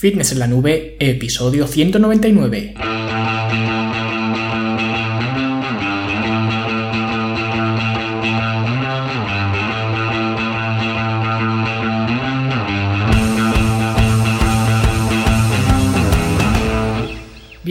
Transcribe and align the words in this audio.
Fitness 0.00 0.32
en 0.32 0.38
la 0.38 0.46
Nube, 0.46 0.96
episodio 0.98 1.66
199. 1.66 2.72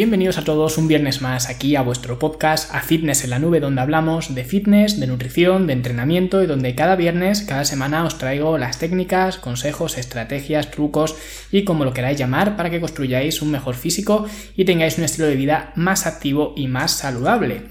Bienvenidos 0.10 0.40
a 0.40 0.44
todos 0.44 0.80
un 0.80 0.88
viernes 0.88 1.22
más 1.22 1.50
aquí 1.50 1.76
a 1.76 1.84
vuestro 1.84 2.18
podcast 2.18 2.74
A 2.74 2.82
Fitness 2.82 3.24
en 3.24 3.30
la 3.30 3.38
Nube 3.38 3.60
donde 3.60 3.82
hablamos 3.82 4.34
de 4.34 4.44
fitness, 4.44 5.00
de 5.00 5.06
nutrición, 5.06 5.68
de 5.68 5.74
entrenamiento 5.74 6.42
y 6.42 6.48
donde 6.48 6.74
cada 6.74 6.96
viernes, 6.96 7.44
cada 7.44 7.64
semana 7.64 8.04
os 8.04 8.18
traigo 8.18 8.58
las 8.58 8.80
técnicas, 8.80 9.38
consejos, 9.38 10.00
estrategias, 10.00 10.72
trucos 10.72 11.16
y 11.52 11.64
como 11.64 11.86
lo 11.86 11.94
queráis 11.94 12.18
llamar 12.18 12.58
para 12.58 12.72
que 12.72 12.80
construyáis 12.80 13.44
un 13.44 13.52
mejor 13.52 13.76
físico 13.76 14.26
y 14.56 14.66
tengáis 14.66 14.98
un 14.98 15.04
estilo 15.04 15.28
de 15.28 15.36
vida 15.36 15.74
más 15.76 16.08
activo 16.08 16.56
y 16.58 16.66
más 16.66 16.90
saludable. 16.90 17.66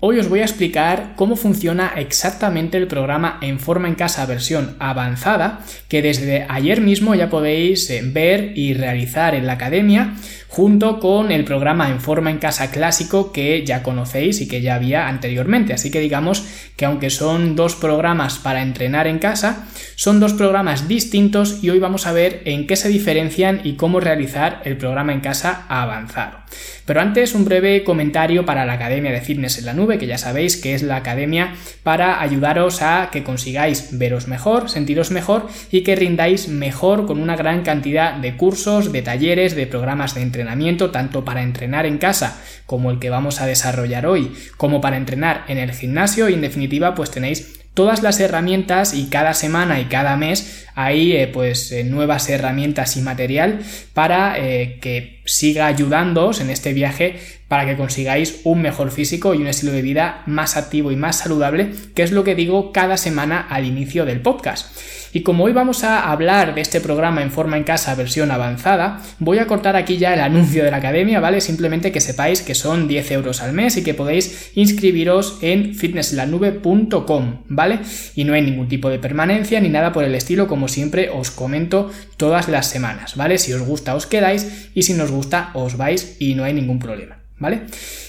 Hoy 0.00 0.18
os 0.18 0.28
voy 0.28 0.40
a 0.40 0.44
explicar 0.44 1.14
cómo 1.16 1.36
funciona 1.36 1.94
exactamente 1.96 2.76
el 2.76 2.86
programa 2.86 3.38
En 3.40 3.58
Forma 3.58 3.88
en 3.88 3.94
Casa 3.94 4.26
versión 4.26 4.76
avanzada 4.78 5.60
que 5.88 6.02
desde 6.02 6.46
ayer 6.50 6.82
mismo 6.82 7.14
ya 7.14 7.30
podéis 7.30 7.88
eh, 7.88 8.02
ver 8.04 8.52
y 8.58 8.74
realizar 8.74 9.34
en 9.34 9.46
la 9.46 9.54
academia 9.54 10.14
junto 10.56 11.00
con 11.00 11.32
el 11.32 11.44
programa 11.44 11.90
En 11.90 12.00
Forma 12.00 12.30
en 12.30 12.38
Casa 12.38 12.70
clásico 12.70 13.30
que 13.30 13.62
ya 13.66 13.82
conocéis 13.82 14.40
y 14.40 14.48
que 14.48 14.62
ya 14.62 14.76
había 14.76 15.06
anteriormente. 15.06 15.74
Así 15.74 15.90
que 15.90 16.00
digamos 16.00 16.46
que 16.76 16.86
aunque 16.86 17.10
son 17.10 17.56
dos 17.56 17.74
programas 17.74 18.38
para 18.38 18.62
entrenar 18.62 19.06
en 19.06 19.18
casa, 19.18 19.66
son 19.96 20.18
dos 20.18 20.32
programas 20.32 20.88
distintos 20.88 21.62
y 21.62 21.68
hoy 21.68 21.78
vamos 21.78 22.06
a 22.06 22.12
ver 22.12 22.40
en 22.46 22.66
qué 22.66 22.76
se 22.76 22.88
diferencian 22.88 23.60
y 23.64 23.74
cómo 23.74 24.00
realizar 24.00 24.62
el 24.64 24.78
programa 24.78 25.12
en 25.12 25.20
casa 25.20 25.66
avanzado. 25.68 26.38
Pero 26.86 27.00
antes 27.00 27.34
un 27.34 27.44
breve 27.44 27.82
comentario 27.82 28.46
para 28.46 28.64
la 28.64 28.74
Academia 28.74 29.10
de 29.10 29.20
Fitness 29.20 29.58
en 29.58 29.66
la 29.66 29.74
Nube, 29.74 29.98
que 29.98 30.06
ya 30.06 30.18
sabéis 30.18 30.56
que 30.56 30.74
es 30.74 30.82
la 30.82 30.96
academia 30.96 31.54
para 31.82 32.20
ayudaros 32.20 32.80
a 32.80 33.10
que 33.10 33.24
consigáis 33.24 33.98
veros 33.98 34.28
mejor, 34.28 34.70
sentiros 34.70 35.10
mejor 35.10 35.48
y 35.70 35.82
que 35.82 35.96
rindáis 35.96 36.48
mejor 36.48 37.06
con 37.06 37.20
una 37.20 37.36
gran 37.36 37.62
cantidad 37.62 38.14
de 38.14 38.36
cursos, 38.36 38.92
de 38.92 39.02
talleres, 39.02 39.56
de 39.56 39.66
programas 39.66 40.14
de 40.14 40.22
entrenamiento, 40.22 40.45
tanto 40.90 41.24
para 41.24 41.42
entrenar 41.42 41.86
en 41.86 41.98
casa 41.98 42.42
como 42.66 42.90
el 42.90 42.98
que 42.98 43.10
vamos 43.10 43.40
a 43.40 43.46
desarrollar 43.46 44.06
hoy, 44.06 44.32
como 44.56 44.80
para 44.80 44.96
entrenar 44.96 45.44
en 45.48 45.58
el 45.58 45.72
gimnasio. 45.72 46.28
Y 46.28 46.34
en 46.34 46.40
definitiva 46.40 46.94
pues 46.94 47.10
tenéis 47.10 47.56
todas 47.76 48.02
las 48.02 48.18
herramientas 48.20 48.94
y 48.94 49.08
cada 49.10 49.34
semana 49.34 49.78
y 49.80 49.84
cada 49.84 50.16
mes 50.16 50.66
hay 50.74 51.12
eh, 51.12 51.26
pues 51.26 51.70
eh, 51.72 51.84
nuevas 51.84 52.28
herramientas 52.30 52.96
y 52.96 53.02
material 53.02 53.60
para 53.92 54.38
eh, 54.38 54.78
que 54.80 55.20
siga 55.26 55.66
ayudándoos 55.66 56.40
en 56.40 56.48
este 56.48 56.72
viaje 56.72 57.20
para 57.48 57.66
que 57.66 57.76
consigáis 57.76 58.40
un 58.44 58.62
mejor 58.62 58.90
físico 58.90 59.34
y 59.34 59.38
un 59.38 59.46
estilo 59.46 59.72
de 59.72 59.82
vida 59.82 60.22
más 60.26 60.56
activo 60.56 60.90
y 60.92 60.96
más 60.96 61.18
saludable, 61.18 61.72
que 61.94 62.02
es 62.02 62.12
lo 62.12 62.24
que 62.24 62.34
digo 62.34 62.72
cada 62.72 62.96
semana 62.96 63.46
al 63.48 63.64
inicio 63.64 64.04
del 64.04 64.20
podcast. 64.20 64.76
Y 65.12 65.22
como 65.22 65.44
hoy 65.44 65.52
vamos 65.52 65.82
a 65.82 66.10
hablar 66.10 66.54
de 66.54 66.60
este 66.60 66.78
programa 66.78 67.22
en 67.22 67.30
forma 67.30 67.56
en 67.56 67.64
casa 67.64 67.94
versión 67.94 68.30
avanzada, 68.30 69.00
voy 69.18 69.38
a 69.38 69.46
cortar 69.46 69.74
aquí 69.74 69.96
ya 69.96 70.12
el 70.12 70.20
anuncio 70.20 70.62
de 70.62 70.70
la 70.70 70.76
academia, 70.76 71.20
¿vale? 71.20 71.40
Simplemente 71.40 71.90
que 71.90 72.02
sepáis 72.02 72.42
que 72.42 72.54
son 72.54 72.86
10 72.86 73.12
euros 73.12 73.40
al 73.40 73.54
mes 73.54 73.78
y 73.78 73.82
que 73.82 73.94
podéis 73.94 74.50
inscribiros 74.54 75.38
en 75.40 75.74
fitnesslanube.com, 75.74 77.44
¿vale? 77.48 77.78
Y 78.14 78.24
no 78.24 78.34
hay 78.34 78.42
ningún 78.42 78.68
tipo 78.68 78.90
de 78.90 78.98
permanencia 78.98 79.58
ni 79.60 79.70
nada 79.70 79.92
por 79.92 80.04
el 80.04 80.14
estilo, 80.14 80.48
como 80.48 80.68
siempre 80.68 81.08
os 81.08 81.30
comento 81.30 81.90
todas 82.18 82.48
las 82.48 82.66
semanas, 82.66 83.16
¿vale? 83.16 83.38
Si 83.38 83.54
os 83.54 83.62
gusta 83.62 83.94
os 83.94 84.04
quedáis 84.06 84.68
y 84.74 84.82
si 84.82 84.92
nos 84.92 85.10
gusta 85.10 85.50
os 85.54 85.78
vais 85.78 86.16
y 86.18 86.34
no 86.34 86.44
hay 86.44 86.52
ningún 86.52 86.78
problema. 86.78 87.25
¿Vale? 87.38 87.62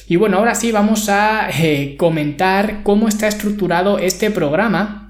Y 0.08 0.16
bueno, 0.16 0.38
ahora 0.38 0.56
sí 0.56 0.72
vamos 0.72 1.10
a 1.10 1.50
eh, 1.50 1.96
comentar 1.98 2.82
cómo 2.84 3.08
está 3.08 3.28
estructurado 3.28 4.00
este 4.00 4.32
programa 4.32 5.08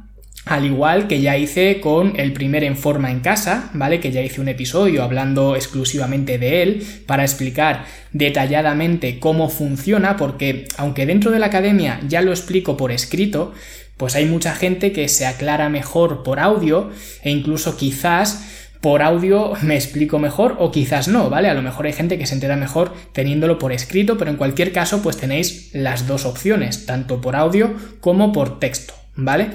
al 0.48 0.66
igual 0.66 1.08
que 1.08 1.22
ya 1.22 1.38
hice 1.38 1.82
con 1.82 2.20
el 2.20 2.34
primer 2.34 2.64
en 2.64 2.78
forma 2.78 3.12
en 3.12 3.20
casa, 3.20 3.70
¿vale? 3.74 4.00
Que 4.00 4.12
ya 4.12 4.22
hice 4.22 4.42
un 4.42 4.48
episodio 4.48 5.04
hablando 5.04 5.56
exclusivamente 5.56 6.38
de 6.38 6.64
él 6.64 6.88
para 7.06 7.24
explicar 7.24 7.86
detalladamente 8.14 9.20
cómo 9.20 9.50
funciona, 9.50 10.16
porque 10.16 10.68
aunque 10.78 11.06
dentro 11.06 11.32
de 11.32 11.40
la 11.40 11.48
academia 11.48 12.00
ya 12.08 12.22
lo 12.22 12.32
explico 12.32 12.78
por 12.78 12.92
escrito, 12.92 13.54
pues 13.98 14.16
hay 14.16 14.26
mucha 14.26 14.54
gente 14.54 14.92
que 14.92 15.10
se 15.10 15.26
aclara 15.26 15.70
mejor 15.70 16.24
por 16.24 16.40
audio 16.40 16.92
e 17.24 17.32
incluso 17.32 17.76
quizás 17.76 18.67
por 18.82 19.02
audio 19.02 19.54
me 19.62 19.76
explico 19.76 20.20
mejor 20.20 20.56
o 20.60 20.72
quizás 20.72 21.08
no, 21.08 21.30
¿vale? 21.30 21.50
A 21.50 21.54
lo 21.54 21.62
mejor 21.62 21.86
hay 21.86 21.94
gente 21.94 22.18
que 22.18 22.26
se 22.26 22.34
entera 22.34 22.56
mejor 22.56 22.94
teniéndolo 23.14 23.60
por 23.60 23.72
escrito, 23.72 24.18
pero 24.18 24.32
en 24.32 24.38
cualquier 24.38 24.72
caso 24.72 25.02
pues 25.02 25.18
tenéis 25.18 25.70
las 25.74 26.08
dos 26.08 26.26
opciones, 26.26 26.86
tanto 26.86 27.22
por 27.22 27.36
audio 27.36 27.76
como 28.00 28.32
por 28.32 28.60
texto, 28.60 28.94
¿vale? 29.16 29.50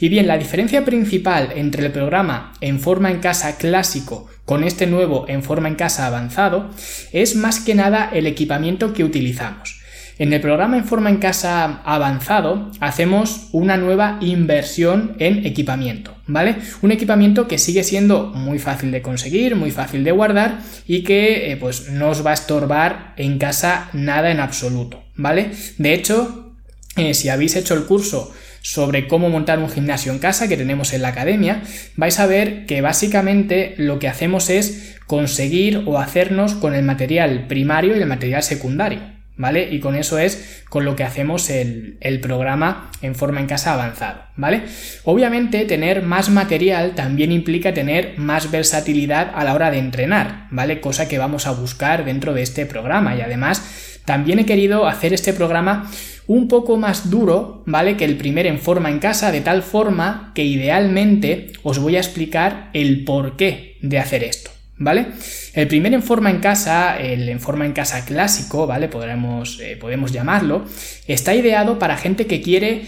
Y 0.00 0.08
bien, 0.08 0.26
la 0.26 0.38
diferencia 0.38 0.84
principal 0.84 1.52
entre 1.56 1.86
el 1.86 1.92
programa 1.92 2.52
en 2.60 2.80
forma 2.80 3.10
en 3.10 3.20
casa 3.20 3.56
clásico 3.56 4.28
con 4.44 4.62
este 4.62 4.86
nuevo 4.86 5.26
en 5.28 5.42
forma 5.42 5.68
en 5.68 5.74
casa 5.74 6.06
avanzado 6.06 6.70
es 7.12 7.34
más 7.34 7.60
que 7.60 7.74
nada 7.74 8.10
el 8.12 8.26
equipamiento 8.26 8.92
que 8.92 9.04
utilizamos. 9.04 9.80
En 10.18 10.32
el 10.32 10.40
programa 10.40 10.78
en 10.78 10.86
forma 10.86 11.10
en 11.10 11.18
casa 11.18 11.82
avanzado 11.84 12.70
hacemos 12.80 13.48
una 13.52 13.76
nueva 13.76 14.18
inversión 14.22 15.14
en 15.18 15.44
equipamiento, 15.44 16.16
¿vale? 16.26 16.56
Un 16.80 16.90
equipamiento 16.90 17.46
que 17.46 17.58
sigue 17.58 17.84
siendo 17.84 18.28
muy 18.28 18.58
fácil 18.58 18.92
de 18.92 19.02
conseguir, 19.02 19.56
muy 19.56 19.70
fácil 19.70 20.04
de 20.04 20.12
guardar 20.12 20.60
y 20.86 21.04
que 21.04 21.52
eh, 21.52 21.56
pues 21.58 21.90
no 21.90 22.08
os 22.08 22.24
va 22.24 22.30
a 22.30 22.34
estorbar 22.34 23.12
en 23.18 23.36
casa 23.36 23.90
nada 23.92 24.30
en 24.30 24.40
absoluto, 24.40 25.04
¿vale? 25.16 25.50
De 25.76 25.92
hecho, 25.92 26.54
eh, 26.96 27.12
si 27.12 27.28
habéis 27.28 27.54
hecho 27.54 27.74
el 27.74 27.84
curso 27.84 28.32
sobre 28.62 29.08
cómo 29.08 29.28
montar 29.28 29.58
un 29.58 29.68
gimnasio 29.68 30.12
en 30.12 30.18
casa 30.18 30.48
que 30.48 30.56
tenemos 30.56 30.94
en 30.94 31.02
la 31.02 31.08
academia, 31.08 31.62
vais 31.94 32.18
a 32.18 32.26
ver 32.26 32.64
que 32.64 32.80
básicamente 32.80 33.74
lo 33.76 33.98
que 33.98 34.08
hacemos 34.08 34.48
es 34.48 34.96
conseguir 35.06 35.82
o 35.84 35.98
hacernos 35.98 36.54
con 36.54 36.74
el 36.74 36.84
material 36.84 37.46
primario 37.48 37.94
y 37.94 38.00
el 38.00 38.08
material 38.08 38.42
secundario. 38.42 39.15
¿Vale? 39.38 39.68
Y 39.70 39.80
con 39.80 39.96
eso 39.96 40.18
es 40.18 40.64
con 40.70 40.86
lo 40.86 40.96
que 40.96 41.04
hacemos 41.04 41.50
el, 41.50 41.98
programa 42.22 42.90
en 43.02 43.14
forma 43.14 43.40
en 43.40 43.46
casa 43.46 43.74
avanzado, 43.74 44.22
¿vale? 44.34 44.62
Obviamente 45.04 45.66
tener 45.66 46.02
más 46.02 46.30
material 46.30 46.94
también 46.94 47.32
implica 47.32 47.74
tener 47.74 48.14
más 48.16 48.50
versatilidad 48.50 49.30
a 49.34 49.44
la 49.44 49.54
hora 49.54 49.70
de 49.70 49.78
entrenar, 49.78 50.46
¿vale? 50.50 50.80
Cosa 50.80 51.06
que 51.06 51.18
vamos 51.18 51.46
a 51.46 51.52
buscar 51.52 52.06
dentro 52.06 52.32
de 52.32 52.42
este 52.42 52.64
programa 52.64 53.14
y 53.14 53.20
además 53.20 54.00
también 54.06 54.38
he 54.38 54.46
querido 54.46 54.86
hacer 54.86 55.12
este 55.12 55.34
programa 55.34 55.90
un 56.26 56.48
poco 56.48 56.76
más 56.76 57.10
duro, 57.10 57.62
¿vale? 57.66 57.96
Que 57.96 58.04
el 58.04 58.16
primer 58.16 58.46
en 58.46 58.58
forma 58.58 58.90
en 58.90 58.98
casa, 58.98 59.32
de 59.32 59.40
tal 59.40 59.62
forma 59.62 60.32
que 60.34 60.44
idealmente 60.44 61.52
os 61.62 61.78
voy 61.78 61.96
a 61.96 62.00
explicar 62.00 62.70
el 62.72 63.04
porqué 63.04 63.76
de 63.82 63.98
hacer 63.98 64.24
esto, 64.24 64.50
¿vale? 64.78 65.06
El 65.54 65.68
primer 65.68 65.94
en 65.94 66.02
forma 66.02 66.30
en 66.30 66.38
casa, 66.38 66.96
el 66.98 67.28
en 67.28 67.40
forma 67.40 67.66
en 67.66 67.72
casa 67.72 68.04
clásico, 68.04 68.66
¿vale? 68.66 68.88
Podremos, 68.88 69.60
eh, 69.60 69.76
podemos 69.76 70.12
llamarlo, 70.12 70.64
está 71.06 71.34
ideado 71.34 71.78
para 71.78 71.96
gente 71.96 72.26
que 72.26 72.42
quiere 72.42 72.82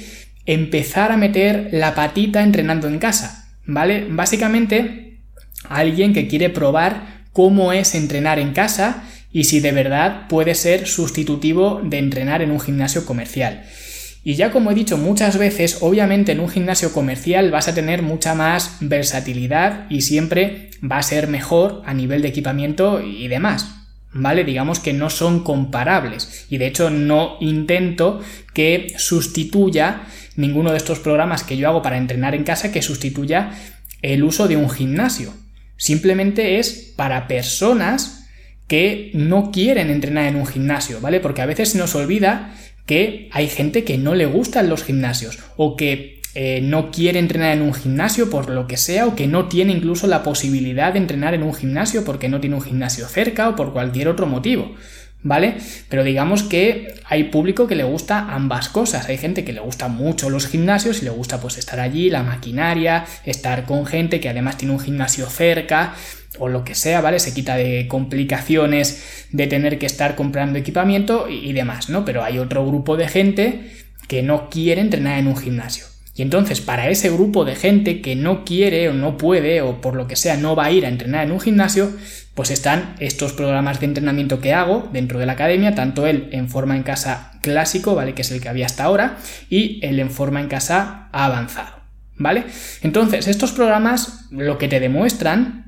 empezar 0.46 1.12
a 1.12 1.16
meter 1.16 1.68
la 1.72 1.94
patita 1.94 2.42
entrenando 2.42 2.88
en 2.88 2.98
casa, 2.98 3.48
¿vale? 3.64 4.06
Básicamente, 4.08 5.20
alguien 5.68 6.12
que 6.12 6.28
quiere 6.28 6.50
probar 6.50 7.24
cómo 7.32 7.72
es 7.72 7.94
entrenar 7.94 8.38
en 8.38 8.52
casa 8.52 9.04
y 9.30 9.44
si 9.44 9.60
de 9.60 9.72
verdad 9.72 10.26
puede 10.28 10.54
ser 10.54 10.86
sustitutivo 10.86 11.80
de 11.84 11.98
entrenar 11.98 12.42
en 12.42 12.50
un 12.50 12.60
gimnasio 12.60 13.04
comercial. 13.04 13.64
Y 14.24 14.34
ya 14.34 14.50
como 14.50 14.70
he 14.70 14.74
dicho 14.74 14.98
muchas 14.98 15.38
veces, 15.38 15.78
obviamente 15.80 16.32
en 16.32 16.40
un 16.40 16.48
gimnasio 16.48 16.92
comercial 16.92 17.50
vas 17.50 17.68
a 17.68 17.74
tener 17.74 18.02
mucha 18.02 18.34
más 18.34 18.76
versatilidad 18.80 19.86
y 19.90 20.02
siempre 20.02 20.70
va 20.80 20.98
a 20.98 21.02
ser 21.02 21.28
mejor 21.28 21.82
a 21.86 21.94
nivel 21.94 22.22
de 22.22 22.28
equipamiento 22.28 23.00
y 23.00 23.28
demás. 23.28 23.74
¿Vale? 24.12 24.44
Digamos 24.44 24.80
que 24.80 24.94
no 24.94 25.10
son 25.10 25.44
comparables. 25.44 26.46
Y 26.48 26.56
de 26.56 26.66
hecho 26.66 26.90
no 26.90 27.36
intento 27.40 28.20
que 28.54 28.94
sustituya 28.96 30.02
ninguno 30.36 30.70
de 30.70 30.78
estos 30.78 30.98
programas 30.98 31.42
que 31.42 31.56
yo 31.56 31.68
hago 31.68 31.82
para 31.82 31.98
entrenar 31.98 32.34
en 32.34 32.44
casa 32.44 32.72
que 32.72 32.80
sustituya 32.80 33.50
el 34.02 34.24
uso 34.24 34.48
de 34.48 34.56
un 34.56 34.70
gimnasio. 34.70 35.34
Simplemente 35.76 36.58
es 36.58 36.92
para 36.96 37.28
personas 37.28 38.26
que 38.66 39.10
no 39.14 39.50
quieren 39.50 39.90
entrenar 39.90 40.26
en 40.26 40.36
un 40.36 40.46
gimnasio, 40.46 41.00
¿vale? 41.00 41.20
Porque 41.20 41.42
a 41.42 41.46
veces 41.46 41.70
se 41.70 41.78
nos 41.78 41.94
olvida 41.94 42.54
que 42.88 43.28
hay 43.32 43.48
gente 43.48 43.84
que 43.84 43.98
no 43.98 44.14
le 44.14 44.24
gustan 44.24 44.70
los 44.70 44.82
gimnasios 44.82 45.38
o 45.58 45.76
que 45.76 46.22
eh, 46.34 46.60
no 46.62 46.90
quiere 46.90 47.18
entrenar 47.18 47.52
en 47.52 47.60
un 47.62 47.74
gimnasio 47.74 48.30
por 48.30 48.48
lo 48.48 48.66
que 48.66 48.78
sea 48.78 49.06
o 49.06 49.14
que 49.14 49.26
no 49.26 49.46
tiene 49.46 49.72
incluso 49.72 50.06
la 50.06 50.22
posibilidad 50.22 50.94
de 50.94 50.98
entrenar 50.98 51.34
en 51.34 51.42
un 51.42 51.54
gimnasio 51.54 52.02
porque 52.02 52.30
no 52.30 52.40
tiene 52.40 52.56
un 52.56 52.62
gimnasio 52.62 53.06
cerca 53.06 53.50
o 53.50 53.56
por 53.56 53.74
cualquier 53.74 54.08
otro 54.08 54.26
motivo. 54.26 54.74
¿Vale? 55.20 55.56
Pero 55.88 56.04
digamos 56.04 56.44
que 56.44 56.94
hay 57.04 57.24
público 57.24 57.66
que 57.66 57.74
le 57.74 57.82
gusta 57.82 58.32
ambas 58.32 58.68
cosas. 58.68 59.08
Hay 59.08 59.18
gente 59.18 59.44
que 59.44 59.52
le 59.52 59.60
gusta 59.60 59.88
mucho 59.88 60.30
los 60.30 60.46
gimnasios 60.46 61.02
y 61.02 61.06
le 61.06 61.10
gusta 61.10 61.40
pues 61.40 61.58
estar 61.58 61.80
allí, 61.80 62.08
la 62.08 62.22
maquinaria, 62.22 63.04
estar 63.24 63.66
con 63.66 63.84
gente 63.84 64.20
que 64.20 64.28
además 64.28 64.56
tiene 64.56 64.74
un 64.74 64.80
gimnasio 64.80 65.26
cerca 65.26 65.94
o 66.38 66.48
lo 66.48 66.64
que 66.64 66.74
sea, 66.74 67.00
¿vale? 67.00 67.18
Se 67.20 67.34
quita 67.34 67.56
de 67.56 67.86
complicaciones 67.88 69.26
de 69.32 69.46
tener 69.46 69.78
que 69.78 69.86
estar 69.86 70.14
comprando 70.14 70.58
equipamiento 70.58 71.28
y, 71.28 71.52
demás, 71.52 71.88
¿no? 71.88 72.04
Pero 72.04 72.24
hay 72.24 72.38
otro 72.38 72.66
grupo 72.66 72.96
de 72.96 73.08
gente 73.08 73.70
que 74.08 74.22
no 74.22 74.50
quiere 74.50 74.80
entrenar 74.80 75.18
en 75.18 75.26
un 75.26 75.36
gimnasio. 75.36 75.84
Y 76.14 76.22
entonces, 76.22 76.60
para 76.60 76.88
ese 76.88 77.10
grupo 77.10 77.44
de 77.44 77.54
gente 77.54 78.00
que 78.00 78.16
no 78.16 78.44
quiere 78.44 78.88
o 78.88 78.92
no 78.92 79.16
puede 79.16 79.62
o 79.62 79.80
por 79.80 79.94
lo 79.94 80.08
que 80.08 80.16
sea 80.16 80.36
no 80.36 80.56
va 80.56 80.64
a 80.64 80.72
ir 80.72 80.84
a 80.84 80.88
entrenar 80.88 81.24
en 81.24 81.30
un 81.30 81.40
gimnasio, 81.40 81.92
pues 82.34 82.50
están 82.50 82.96
estos 82.98 83.32
programas 83.32 83.78
de 83.78 83.86
entrenamiento 83.86 84.40
que 84.40 84.52
hago 84.52 84.88
dentro 84.92 85.18
de 85.18 85.26
la 85.26 85.32
academia, 85.32 85.74
tanto 85.74 86.06
el 86.06 86.28
en 86.32 86.48
forma 86.48 86.76
en 86.76 86.82
casa 86.82 87.32
clásico, 87.42 87.94
¿vale? 87.94 88.14
Que 88.14 88.22
es 88.22 88.30
el 88.32 88.40
que 88.40 88.48
había 88.48 88.66
hasta 88.66 88.84
ahora, 88.84 89.18
y 89.48 89.78
el 89.84 90.00
en 90.00 90.10
forma 90.10 90.40
en 90.40 90.48
casa 90.48 91.08
avanzado, 91.12 91.76
¿vale? 92.16 92.44
Entonces, 92.82 93.28
estos 93.28 93.52
programas 93.52 94.26
lo 94.30 94.58
que 94.58 94.68
te 94.68 94.80
demuestran 94.80 95.67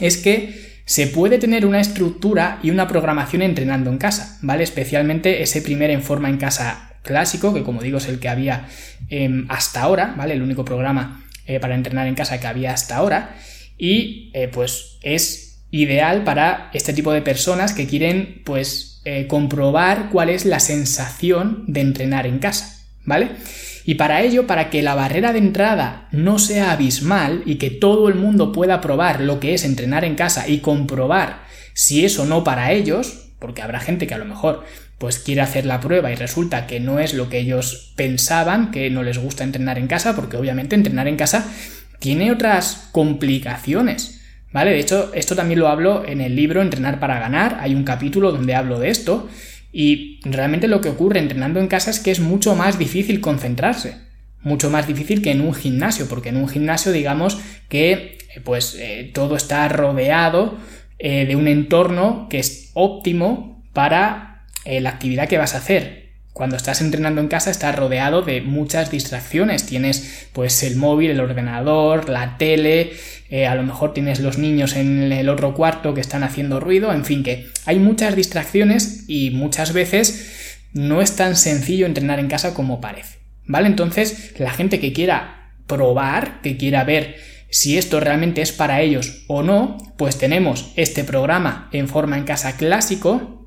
es 0.00 0.16
que 0.16 0.68
se 0.84 1.06
puede 1.06 1.38
tener 1.38 1.66
una 1.66 1.80
estructura 1.80 2.60
y 2.62 2.70
una 2.70 2.88
programación 2.88 3.42
entrenando 3.42 3.90
en 3.90 3.98
casa, 3.98 4.38
¿vale? 4.40 4.64
Especialmente 4.64 5.42
ese 5.42 5.60
primer 5.60 5.90
en 5.90 6.02
forma 6.02 6.30
en 6.30 6.38
casa 6.38 6.94
clásico, 7.02 7.52
que 7.52 7.62
como 7.62 7.82
digo 7.82 7.98
es 7.98 8.08
el 8.08 8.18
que 8.20 8.28
había 8.28 8.68
em, 9.10 9.46
hasta 9.48 9.82
ahora, 9.82 10.14
¿vale? 10.16 10.34
El 10.34 10.42
único 10.42 10.64
programa 10.64 11.24
eh, 11.46 11.60
para 11.60 11.74
entrenar 11.74 12.06
en 12.06 12.14
casa 12.14 12.40
que 12.40 12.46
había 12.46 12.72
hasta 12.72 12.96
ahora. 12.96 13.36
Y 13.76 14.30
eh, 14.34 14.48
pues 14.48 14.98
es 15.02 15.60
ideal 15.70 16.24
para 16.24 16.70
este 16.72 16.92
tipo 16.92 17.12
de 17.12 17.22
personas 17.22 17.72
que 17.72 17.86
quieren 17.86 18.40
pues 18.44 19.00
eh, 19.04 19.26
comprobar 19.26 20.08
cuál 20.10 20.30
es 20.30 20.44
la 20.44 20.60
sensación 20.60 21.64
de 21.66 21.80
entrenar 21.80 22.26
en 22.26 22.38
casa, 22.38 22.82
¿vale? 23.04 23.30
Y 23.88 23.94
para 23.94 24.20
ello, 24.20 24.46
para 24.46 24.68
que 24.68 24.82
la 24.82 24.94
barrera 24.94 25.32
de 25.32 25.38
entrada 25.38 26.08
no 26.12 26.38
sea 26.38 26.72
abismal 26.72 27.40
y 27.46 27.54
que 27.54 27.70
todo 27.70 28.10
el 28.10 28.16
mundo 28.16 28.52
pueda 28.52 28.82
probar 28.82 29.22
lo 29.22 29.40
que 29.40 29.54
es 29.54 29.64
entrenar 29.64 30.04
en 30.04 30.14
casa 30.14 30.46
y 30.46 30.58
comprobar 30.58 31.44
si 31.72 32.04
eso 32.04 32.26
no 32.26 32.44
para 32.44 32.72
ellos, 32.72 33.30
porque 33.38 33.62
habrá 33.62 33.80
gente 33.80 34.06
que 34.06 34.12
a 34.12 34.18
lo 34.18 34.26
mejor 34.26 34.62
pues 34.98 35.18
quiere 35.18 35.40
hacer 35.40 35.64
la 35.64 35.80
prueba 35.80 36.12
y 36.12 36.16
resulta 36.16 36.66
que 36.66 36.80
no 36.80 36.98
es 36.98 37.14
lo 37.14 37.30
que 37.30 37.38
ellos 37.38 37.94
pensaban, 37.96 38.72
que 38.72 38.90
no 38.90 39.02
les 39.02 39.16
gusta 39.16 39.42
entrenar 39.42 39.78
en 39.78 39.86
casa, 39.86 40.14
porque 40.14 40.36
obviamente 40.36 40.74
entrenar 40.74 41.08
en 41.08 41.16
casa 41.16 41.50
tiene 41.98 42.30
otras 42.30 42.90
complicaciones. 42.92 44.20
¿Vale? 44.52 44.72
De 44.72 44.80
hecho, 44.80 45.12
esto 45.14 45.34
también 45.34 45.60
lo 45.60 45.68
hablo 45.68 46.04
en 46.06 46.20
el 46.20 46.36
libro 46.36 46.60
Entrenar 46.60 47.00
para 47.00 47.18
ganar. 47.20 47.56
Hay 47.60 47.74
un 47.74 47.84
capítulo 47.84 48.32
donde 48.32 48.54
hablo 48.54 48.78
de 48.78 48.90
esto. 48.90 49.30
Y 49.80 50.18
realmente 50.24 50.66
lo 50.66 50.80
que 50.80 50.88
ocurre 50.88 51.20
entrenando 51.20 51.60
en 51.60 51.68
casa 51.68 51.92
es 51.92 52.00
que 52.00 52.10
es 52.10 52.18
mucho 52.18 52.56
más 52.56 52.80
difícil 52.80 53.20
concentrarse. 53.20 53.94
Mucho 54.42 54.70
más 54.70 54.88
difícil 54.88 55.22
que 55.22 55.30
en 55.30 55.40
un 55.40 55.54
gimnasio. 55.54 56.08
Porque 56.08 56.30
en 56.30 56.36
un 56.36 56.48
gimnasio, 56.48 56.90
digamos 56.90 57.38
que 57.68 58.18
pues 58.42 58.74
eh, 58.76 59.12
todo 59.14 59.36
está 59.36 59.68
rodeado 59.68 60.58
eh, 60.98 61.26
de 61.26 61.36
un 61.36 61.46
entorno 61.46 62.26
que 62.28 62.40
es 62.40 62.72
óptimo 62.74 63.62
para 63.72 64.46
eh, 64.64 64.80
la 64.80 64.90
actividad 64.90 65.28
que 65.28 65.38
vas 65.38 65.54
a 65.54 65.58
hacer. 65.58 66.07
Cuando 66.38 66.54
estás 66.54 66.80
entrenando 66.82 67.20
en 67.20 67.26
casa 67.26 67.50
estás 67.50 67.74
rodeado 67.74 68.22
de 68.22 68.42
muchas 68.42 68.92
distracciones. 68.92 69.66
Tienes 69.66 70.28
pues 70.32 70.62
el 70.62 70.76
móvil, 70.76 71.10
el 71.10 71.18
ordenador, 71.18 72.08
la 72.08 72.38
tele, 72.38 72.92
eh, 73.28 73.48
a 73.48 73.56
lo 73.56 73.64
mejor 73.64 73.92
tienes 73.92 74.20
los 74.20 74.38
niños 74.38 74.76
en 74.76 75.10
el 75.10 75.30
otro 75.30 75.52
cuarto 75.52 75.94
que 75.94 76.00
están 76.00 76.22
haciendo 76.22 76.60
ruido, 76.60 76.92
en 76.92 77.04
fin 77.04 77.24
que 77.24 77.48
hay 77.66 77.80
muchas 77.80 78.14
distracciones 78.14 79.06
y 79.08 79.30
muchas 79.30 79.72
veces 79.72 80.60
no 80.72 81.02
es 81.02 81.16
tan 81.16 81.34
sencillo 81.34 81.86
entrenar 81.86 82.20
en 82.20 82.28
casa 82.28 82.54
como 82.54 82.80
parece. 82.80 83.18
¿Vale? 83.44 83.66
Entonces 83.66 84.34
la 84.38 84.52
gente 84.52 84.78
que 84.78 84.92
quiera 84.92 85.54
probar, 85.66 86.40
que 86.40 86.56
quiera 86.56 86.84
ver 86.84 87.16
si 87.50 87.78
esto 87.78 87.98
realmente 87.98 88.42
es 88.42 88.52
para 88.52 88.80
ellos 88.80 89.24
o 89.26 89.42
no, 89.42 89.76
pues 89.96 90.18
tenemos 90.18 90.72
este 90.76 91.02
programa 91.02 91.68
en 91.72 91.88
forma 91.88 92.16
en 92.16 92.22
casa 92.22 92.56
clásico, 92.56 93.37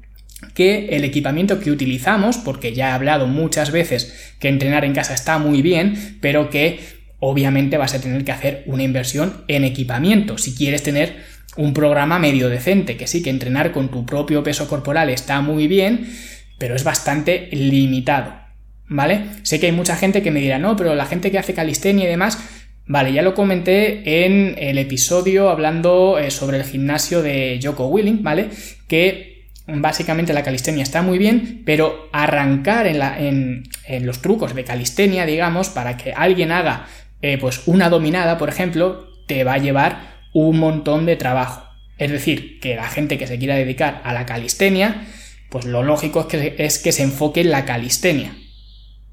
que 0.54 0.88
el 0.92 1.04
equipamiento 1.04 1.60
que 1.60 1.72
utilizamos, 1.72 2.38
porque 2.38 2.74
ya 2.74 2.90
he 2.90 2.92
hablado 2.92 3.28
muchas 3.28 3.72
veces 3.72 4.34
que 4.40 4.50
entrenar 4.50 4.86
en 4.86 4.94
casa 4.94 5.14
está 5.14 5.38
muy 5.38 5.62
bien, 5.62 6.18
pero 6.22 6.50
que 6.50 6.80
obviamente 7.20 7.78
vas 7.78 7.94
a 7.94 8.02
tener 8.02 8.26
que 8.26 8.32
hacer 8.32 8.64
una 8.66 8.84
inversión 8.84 9.44
en 9.48 9.64
equipamiento 9.64 10.38
si 10.38 10.56
quieres 10.56 10.84
tener 10.84 11.16
un 11.58 11.74
programa 11.74 12.20
medio 12.20 12.50
decente, 12.50 12.98
que 12.98 13.08
sí 13.08 13.22
que 13.22 13.30
entrenar 13.30 13.72
con 13.72 13.90
tu 13.90 14.06
propio 14.06 14.44
peso 14.44 14.68
corporal 14.68 15.10
está 15.10 15.42
muy 15.42 15.68
bien, 15.68 16.10
pero 16.58 16.76
es 16.76 16.84
bastante 16.84 17.50
limitado, 17.52 18.34
¿vale? 18.88 19.26
Sé 19.44 19.60
que 19.60 19.68
hay 19.68 19.72
mucha 19.72 19.96
gente 19.96 20.22
que 20.22 20.32
me 20.32 20.40
dirá, 20.40 20.60
no, 20.60 20.76
pero 20.76 20.96
la 20.96 21.06
gente 21.06 21.30
que 21.30 21.40
hace 21.40 21.54
calistenia 21.54 22.06
y 22.06 22.08
demás, 22.08 22.40
vale, 22.86 23.12
ya 23.12 23.22
lo 23.22 23.34
comenté 23.34 24.26
en 24.26 24.56
el 24.58 24.78
episodio 24.78 25.50
hablando 25.50 26.20
eh, 26.20 26.32
sobre 26.32 26.58
el 26.58 26.64
gimnasio 26.64 27.22
de 27.22 27.60
Joko 27.62 27.88
Willing, 27.88 28.24
¿vale? 28.24 28.50
Que 28.88 29.41
básicamente 29.76 30.34
la 30.34 30.44
calistenia 30.44 30.84
está 30.84 31.02
muy 31.02 31.18
bien, 31.18 31.64
pero 31.66 32.10
arrancar 32.12 32.88
en, 32.88 33.64
los 34.02 34.22
trucos 34.22 34.56
de 34.56 34.64
calistenia, 34.64 35.26
digamos, 35.26 35.70
para 35.70 35.98
que 35.98 36.14
alguien 36.14 36.52
haga 36.52 36.88
eh, 37.22 37.38
pues 37.40 37.64
una 37.68 37.90
dominada, 37.90 38.38
por 38.38 38.50
ejemplo, 38.50 39.08
te 39.28 39.44
va 39.44 39.54
a 39.54 39.58
llevar 39.60 40.12
un 40.34 40.60
montón 40.60 41.06
de 41.06 41.16
trabajo. 41.16 41.68
Es 41.98 42.12
decir, 42.12 42.60
que 42.60 42.76
la 42.76 42.88
gente 42.88 43.18
que 43.18 43.28
se 43.28 43.38
quiera 43.38 43.56
dedicar 43.56 44.02
a 44.04 44.14
la 44.14 44.26
calistenia, 44.26 45.08
pues 45.50 45.66
lo 45.66 45.84
lógico 45.84 46.28
es 46.32 46.80
que, 46.80 46.92
se 46.92 47.04
enfoque 47.04 47.42
en 47.42 47.52
la 47.52 47.66
calistenia, 47.66 48.34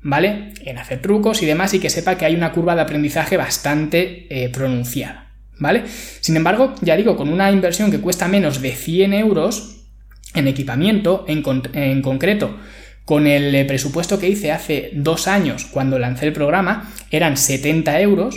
¿vale? 0.00 0.54
En 0.64 0.78
hacer 0.78 1.02
trucos 1.02 1.42
y 1.42 1.46
demás 1.46 1.74
y 1.74 1.80
que 1.80 1.90
sepa 1.90 2.16
que 2.16 2.24
hay 2.24 2.34
una 2.34 2.52
curva 2.52 2.74
de 2.74 2.82
aprendizaje 2.82 3.36
bastante 3.36 4.26
eh, 4.30 4.48
pronunciada, 4.48 5.32
¿vale? 5.58 5.82
Sin 6.20 6.36
embargo, 6.36 6.74
ya 6.80 6.96
digo, 6.96 7.16
con 7.16 7.28
una 7.28 7.50
inversión 7.50 7.90
que 7.90 8.00
cuesta 8.00 8.28
menos 8.28 8.62
de 8.62 8.70
100 8.72 9.12
euros, 9.14 9.77
en 10.34 10.46
equipamiento, 10.48 11.24
en, 11.28 12.02
concreto, 12.02 12.56
con 13.04 13.26
el 13.26 13.54
eh, 13.54 13.64
presupuesto 13.64 14.18
que 14.18 14.28
hice 14.28 14.52
hace 14.52 14.90
dos 14.94 15.28
años 15.28 15.66
cuando 15.66 15.98
lancé 15.98 16.26
el 16.26 16.32
programa, 16.32 16.92
eran 17.10 17.36
70 17.36 18.00
euros, 18.00 18.36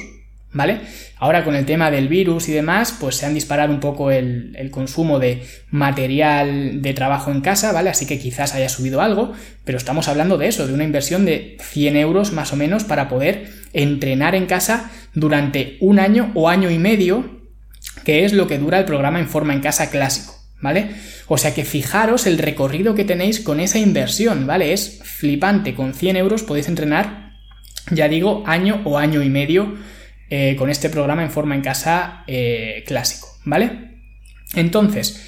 ¿vale? 0.53 0.81
Ahora 1.17 1.43
con 1.43 1.55
el 1.55 1.65
tema 1.65 1.91
del 1.91 2.07
virus 2.07 2.49
y 2.49 2.53
demás, 2.53 2.95
pues 2.99 3.15
se 3.15 3.25
han 3.25 3.33
disparado 3.33 3.73
un 3.73 3.79
poco 3.79 4.09
el, 4.09 4.55
el, 4.57 4.71
consumo 4.71 5.19
de 5.19 5.43
material 5.69 6.81
de 6.81 6.93
trabajo 6.93 7.31
en 7.31 7.41
casa, 7.41 7.71
¿vale? 7.71 7.89
Así 7.89 8.07
que 8.07 8.17
quizás 8.17 8.55
haya 8.55 8.69
subido 8.69 9.01
algo, 9.01 9.33
pero 9.63 9.77
estamos 9.77 10.07
hablando 10.07 10.37
de 10.37 10.47
eso, 10.47 10.65
de 10.65 10.73
una 10.73 10.83
inversión 10.83 11.25
de 11.25 11.57
100 11.61 11.95
euros 11.97 12.31
más 12.31 12.53
o 12.53 12.55
menos 12.55 12.83
para 12.83 13.07
poder 13.07 13.49
entrenar 13.73 14.33
en 14.33 14.47
casa 14.47 14.89
durante 15.13 15.77
un 15.79 15.99
año 15.99 16.31
o 16.33 16.49
año 16.49 16.71
y 16.71 16.79
medio, 16.79 17.41
que 18.03 18.25
es 18.25 18.33
lo 18.33 18.47
que 18.47 18.57
dura 18.57 18.79
el 18.79 18.85
programa 18.85 19.19
en 19.19 19.27
forma 19.27 19.53
en 19.53 19.61
casa 19.61 19.89
clásico. 19.89 20.40
¿Vale? 20.61 20.91
O 21.27 21.37
sea 21.37 21.53
que 21.53 21.65
fijaros 21.65 22.27
el 22.27 22.37
recorrido 22.37 22.95
que 22.95 23.03
tenéis 23.03 23.39
con 23.39 23.59
esa 23.59 23.79
inversión, 23.79 24.47
¿vale? 24.47 24.73
Es 24.73 25.01
flipante, 25.03 25.73
con 25.73 25.93
100 25.93 26.15
euros 26.15 26.43
podéis 26.43 26.67
entrenar, 26.67 27.33
ya 27.89 28.07
digo, 28.07 28.43
año 28.45 28.81
o 28.85 28.97
año 28.97 29.21
y 29.21 29.29
medio 29.29 29.75
eh, 30.29 30.55
con 30.57 30.69
este 30.69 30.89
programa 30.89 31.23
en 31.23 31.31
forma 31.31 31.55
en 31.55 31.61
casa 31.61 32.23
eh, 32.27 32.83
clásico, 32.87 33.27
¿vale? 33.43 33.97
Entonces, 34.55 35.21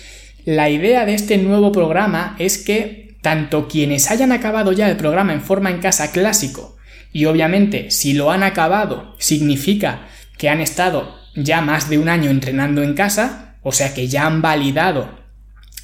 la 0.46 0.70
idea 0.70 1.06
de 1.06 1.14
este 1.14 1.38
nuevo 1.38 1.72
programa 1.72 2.36
es 2.40 2.58
que 2.58 3.16
tanto 3.22 3.68
quienes 3.68 4.12
hayan 4.12 4.32
acabado 4.32 4.74
ya 4.74 4.90
el 4.90 4.98
programa 4.98 5.34
en 5.34 5.42
forma 5.42 5.72
en 5.72 5.80
casa 5.80 6.12
clásico, 6.12 6.78
y 7.14 7.26
obviamente 7.26 7.92
si 7.92 8.14
lo 8.14 8.32
han 8.32 8.44
acabado 8.44 9.16
significa 9.20 10.08
que 10.38 10.50
han 10.50 10.60
estado 10.60 11.16
ya 11.36 11.62
más 11.62 11.90
de 11.90 11.98
un 11.98 12.10
año 12.10 12.30
entrenando 12.30 12.84
en 12.84 12.94
casa, 12.94 13.56
o 13.62 13.72
sea 13.72 13.94
que 13.94 14.08
ya 14.08 14.26
han 14.26 14.42
validado 14.42 15.23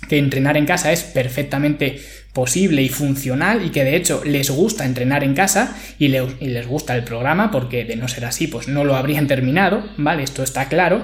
que 0.07 0.17
entrenar 0.17 0.57
en 0.57 0.65
casa 0.65 0.91
es 0.91 1.03
perfectamente 1.03 1.99
posible 2.33 2.81
y 2.81 2.89
funcional 2.89 3.65
y 3.65 3.69
que 3.69 3.83
de 3.83 3.95
hecho 3.95 4.21
les 4.23 4.49
gusta 4.49 4.85
entrenar 4.85 5.23
en 5.23 5.33
casa 5.33 5.75
y, 5.97 6.07
les 6.07 6.67
gusta 6.67 6.95
el 6.95 7.03
programa 7.03 7.51
porque 7.51 7.85
de 7.85 7.95
no 7.95 8.07
ser 8.07 8.25
así 8.25 8.47
pues 8.47 8.67
no 8.67 8.83
lo 8.83 8.95
habrían 8.95 9.27
terminado, 9.27 9.83
¿vale? 9.97 10.23
Esto 10.23 10.43
está 10.43 10.69
claro. 10.69 11.03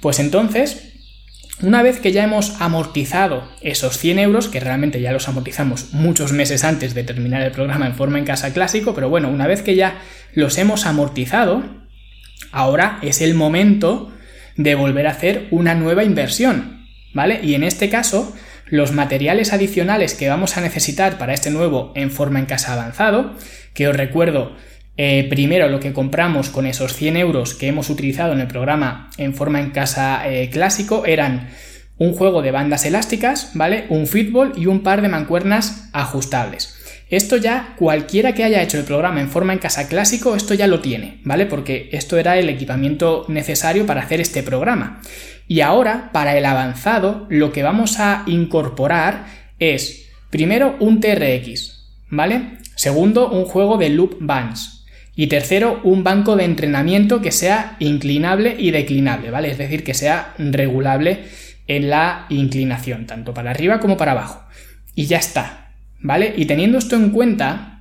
Pues 0.00 0.18
entonces, 0.18 0.92
una 1.62 1.82
vez 1.82 2.00
que 2.00 2.12
ya 2.12 2.24
hemos 2.24 2.60
amortizado 2.60 3.48
esos 3.62 3.96
100 3.98 4.18
euros, 4.18 4.48
que 4.48 4.60
realmente 4.60 5.00
ya 5.00 5.12
los 5.12 5.28
amortizamos 5.28 5.92
muchos 5.92 6.32
meses 6.32 6.64
antes 6.64 6.94
de 6.94 7.04
terminar 7.04 7.42
el 7.42 7.52
programa 7.52 7.86
en 7.86 7.94
forma 7.94 8.18
en 8.18 8.24
casa 8.24 8.52
clásico, 8.52 8.94
pero 8.94 9.08
bueno, 9.08 9.30
una 9.30 9.46
vez 9.46 9.62
que 9.62 9.76
ya 9.76 10.00
los 10.34 10.58
hemos 10.58 10.84
amortizado, 10.84 11.64
ahora 12.52 12.98
es 13.02 13.22
el 13.22 13.34
momento 13.34 14.12
de 14.56 14.74
volver 14.74 15.06
a 15.06 15.12
hacer 15.12 15.46
una 15.50 15.74
nueva 15.74 16.04
inversión. 16.04 16.75
Y 17.42 17.54
en 17.54 17.64
este 17.64 17.88
caso, 17.88 18.34
los 18.66 18.92
materiales 18.92 19.52
adicionales 19.52 20.14
que 20.14 20.28
vamos 20.28 20.56
a 20.56 20.60
necesitar 20.60 21.18
para 21.18 21.34
este 21.34 21.50
nuevo 21.50 21.92
en 21.94 22.10
forma 22.10 22.38
en 22.38 22.46
casa 22.46 22.72
avanzado, 22.72 23.34
que 23.74 23.88
os 23.88 23.96
recuerdo 23.96 24.52
eh, 24.96 25.26
primero 25.28 25.68
lo 25.68 25.80
que 25.80 25.92
compramos 25.92 26.48
con 26.48 26.66
esos 26.66 26.94
100 26.94 27.16
euros 27.16 27.54
que 27.54 27.68
hemos 27.68 27.90
utilizado 27.90 28.32
en 28.32 28.40
el 28.40 28.46
programa 28.46 29.10
en 29.18 29.34
forma 29.34 29.60
en 29.60 29.70
casa 29.70 30.26
eh, 30.26 30.48
clásico 30.50 31.04
eran 31.04 31.50
un 31.98 32.12
juego 32.12 32.42
de 32.42 32.50
bandas 32.50 32.84
elásticas, 32.84 33.50
¿vale? 33.54 33.86
Un 33.88 34.06
fútbol 34.06 34.52
y 34.56 34.66
un 34.66 34.82
par 34.82 35.02
de 35.02 35.08
mancuernas 35.08 35.88
ajustables. 35.92 36.74
Esto 37.08 37.36
ya 37.36 37.74
cualquiera 37.76 38.34
que 38.34 38.42
haya 38.42 38.62
hecho 38.62 38.78
el 38.78 38.84
programa 38.84 39.20
en 39.20 39.30
forma 39.30 39.52
en 39.52 39.60
casa 39.60 39.88
clásico, 39.88 40.34
esto 40.34 40.54
ya 40.54 40.66
lo 40.66 40.80
tiene, 40.80 41.20
¿vale? 41.24 41.46
Porque 41.46 41.88
esto 41.92 42.18
era 42.18 42.36
el 42.36 42.48
equipamiento 42.48 43.24
necesario 43.28 43.86
para 43.86 44.02
hacer 44.02 44.20
este 44.20 44.42
programa. 44.42 45.00
Y 45.48 45.60
ahora, 45.60 46.10
para 46.12 46.36
el 46.36 46.44
avanzado, 46.44 47.26
lo 47.28 47.52
que 47.52 47.62
vamos 47.62 48.00
a 48.00 48.24
incorporar 48.26 49.26
es, 49.58 50.08
primero, 50.30 50.76
un 50.80 51.00
TRX, 51.00 51.84
¿vale? 52.10 52.58
Segundo, 52.74 53.30
un 53.30 53.44
juego 53.44 53.78
de 53.78 53.90
loop 53.90 54.16
bands. 54.20 54.84
Y 55.14 55.28
tercero, 55.28 55.80
un 55.82 56.04
banco 56.04 56.36
de 56.36 56.44
entrenamiento 56.44 57.22
que 57.22 57.32
sea 57.32 57.76
inclinable 57.78 58.54
y 58.58 58.70
declinable, 58.70 59.30
¿vale? 59.30 59.50
Es 59.50 59.58
decir, 59.58 59.82
que 59.82 59.94
sea 59.94 60.34
regulable 60.38 61.24
en 61.66 61.88
la 61.88 62.26
inclinación, 62.28 63.06
tanto 63.06 63.32
para 63.32 63.50
arriba 63.50 63.80
como 63.80 63.96
para 63.96 64.12
abajo. 64.12 64.44
Y 64.94 65.06
ya 65.06 65.18
está, 65.18 65.70
¿vale? 66.00 66.34
Y 66.36 66.46
teniendo 66.46 66.76
esto 66.78 66.96
en 66.96 67.10
cuenta, 67.10 67.75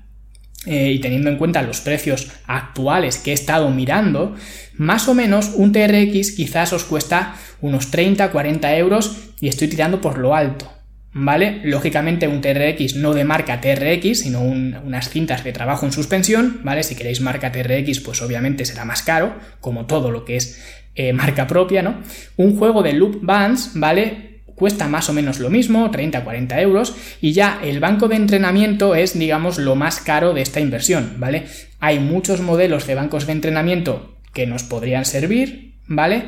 eh, 0.65 0.91
y 0.91 0.99
teniendo 0.99 1.29
en 1.29 1.37
cuenta 1.37 1.61
los 1.61 1.81
precios 1.81 2.31
actuales 2.47 3.17
que 3.17 3.31
he 3.31 3.33
estado 3.33 3.69
mirando, 3.69 4.35
más 4.77 5.07
o 5.07 5.13
menos 5.13 5.51
un 5.55 5.71
TRX 5.71 6.31
quizás 6.31 6.73
os 6.73 6.83
cuesta 6.83 7.35
unos 7.61 7.91
30-40 7.91 8.77
euros 8.77 9.17
y 9.39 9.47
estoy 9.47 9.67
tirando 9.67 10.01
por 10.01 10.17
lo 10.17 10.35
alto. 10.35 10.71
¿Vale? 11.17 11.61
Lógicamente 11.63 12.27
un 12.27 12.41
TRX 12.41 12.97
no 12.97 13.13
de 13.13 13.23
marca 13.23 13.61
TRX, 13.61 14.19
sino 14.19 14.41
unas 14.41 15.09
cintas 15.09 15.45
de 15.45 15.53
trabajo 15.53 15.85
en 15.85 15.93
suspensión, 15.93 16.59
¿vale? 16.65 16.83
Si 16.83 16.93
queréis 16.93 17.21
marca 17.21 17.53
TRX, 17.53 18.01
pues 18.01 18.21
obviamente 18.21 18.65
será 18.65 18.83
más 18.83 19.01
caro, 19.01 19.33
como 19.61 19.85
todo 19.85 20.11
lo 20.11 20.25
que 20.25 20.35
es 20.35 20.61
eh, 20.93 21.13
marca 21.13 21.47
propia, 21.47 21.81
¿no? 21.81 22.01
Un 22.35 22.57
juego 22.57 22.83
de 22.83 22.91
loop 22.91 23.19
bands, 23.21 23.71
¿vale? 23.75 24.34
Cuesta 24.55 24.87
más 24.87 25.09
o 25.09 25.13
menos 25.13 25.39
lo 25.39 25.49
mismo, 25.49 25.91
30-40 25.91 26.61
euros, 26.61 26.95
y 27.21 27.33
ya 27.33 27.59
el 27.63 27.79
banco 27.79 28.07
de 28.07 28.15
entrenamiento 28.15 28.95
es, 28.95 29.17
digamos, 29.17 29.57
lo 29.57 29.75
más 29.75 29.99
caro 29.99 30.33
de 30.33 30.41
esta 30.41 30.59
inversión, 30.59 31.15
¿vale? 31.17 31.43
Hay 31.79 31.99
muchos 31.99 32.41
modelos 32.41 32.87
de 32.87 32.95
bancos 32.95 33.27
de 33.27 33.33
entrenamiento 33.33 34.15
que 34.33 34.47
nos 34.47 34.63
podrían 34.63 35.05
servir, 35.05 35.75
¿vale? 35.87 36.25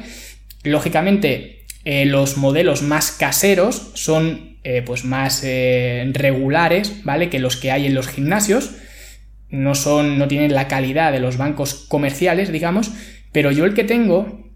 Lógicamente, 0.64 1.66
eh, 1.86 2.06
los 2.06 2.38
modelos 2.38 2.84
más 2.84 3.12
caseros 3.12 3.92
son 3.94 4.58
eh, 4.64 4.82
pues 4.86 5.06
más 5.06 5.42
eh, 5.46 6.10
regulares, 6.14 7.06
¿vale? 7.06 7.30
Que 7.30 7.40
los 7.40 7.56
que 7.56 7.72
hay 7.72 7.86
en 7.86 7.96
los 7.96 8.10
gimnasios. 8.10 8.72
No 9.50 9.76
son, 9.76 10.20
no 10.20 10.28
tienen 10.28 10.54
la 10.54 10.68
calidad 10.68 11.14
de 11.14 11.22
los 11.22 11.38
bancos 11.38 11.86
comerciales, 11.88 12.52
digamos, 12.52 12.92
pero 13.32 13.52
yo 13.52 13.64
el 13.64 13.74
que 13.74 13.86
tengo 13.86 14.47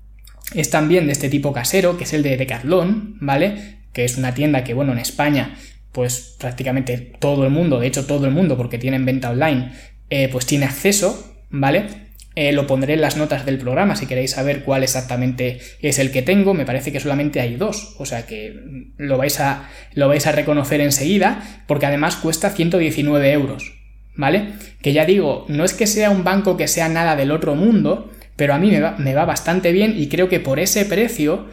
es 0.53 0.69
también 0.69 1.05
de 1.05 1.13
este 1.13 1.29
tipo 1.29 1.53
casero, 1.53 1.97
que 1.97 2.03
es 2.03 2.13
el 2.13 2.23
de 2.23 2.37
Decathlon, 2.37 3.17
¿vale? 3.19 3.79
Que 3.93 4.05
es 4.05 4.17
una 4.17 4.33
tienda 4.33 4.63
que, 4.63 4.73
bueno, 4.73 4.91
en 4.91 4.99
España, 4.99 5.55
pues 5.91 6.35
prácticamente 6.39 6.97
todo 7.19 7.43
el 7.43 7.51
mundo, 7.51 7.79
de 7.79 7.87
hecho 7.87 8.05
todo 8.05 8.25
el 8.25 8.31
mundo, 8.31 8.57
porque 8.57 8.77
tienen 8.77 9.05
venta 9.05 9.29
online, 9.29 9.71
eh, 10.09 10.29
pues 10.31 10.45
tiene 10.45 10.65
acceso, 10.65 11.35
¿vale? 11.49 12.11
Eh, 12.33 12.53
lo 12.53 12.65
pondré 12.65 12.93
en 12.93 13.01
las 13.01 13.17
notas 13.17 13.45
del 13.45 13.57
programa 13.57 13.97
si 13.97 14.05
queréis 14.05 14.31
saber 14.31 14.63
cuál 14.63 14.83
exactamente 14.83 15.59
es 15.81 15.99
el 15.99 16.11
que 16.11 16.21
tengo. 16.21 16.53
Me 16.53 16.65
parece 16.65 16.91
que 16.91 17.01
solamente 17.01 17.41
hay 17.41 17.55
dos, 17.55 17.95
o 17.97 18.05
sea 18.05 18.25
que 18.25 18.57
lo 18.97 19.17
vais 19.17 19.39
a, 19.41 19.69
lo 19.93 20.07
vais 20.07 20.25
a 20.27 20.31
reconocer 20.31 20.79
enseguida, 20.79 21.63
porque 21.67 21.87
además 21.87 22.15
cuesta 22.15 22.49
119 22.49 23.31
euros, 23.33 23.73
¿vale? 24.15 24.53
Que 24.81 24.93
ya 24.93 25.05
digo, 25.05 25.45
no 25.49 25.65
es 25.65 25.73
que 25.73 25.87
sea 25.87 26.09
un 26.09 26.23
banco 26.23 26.55
que 26.55 26.69
sea 26.69 26.87
nada 26.87 27.17
del 27.17 27.31
otro 27.31 27.55
mundo, 27.55 28.09
pero 28.35 28.53
a 28.53 28.59
mí 28.59 28.71
me 28.71 29.13
va, 29.13 29.25
bastante 29.25 29.71
bien 29.71 29.95
y 29.97 30.07
creo 30.07 30.29
que 30.29 30.39
por 30.39 30.59
ese 30.59 30.85
precio 30.85 31.47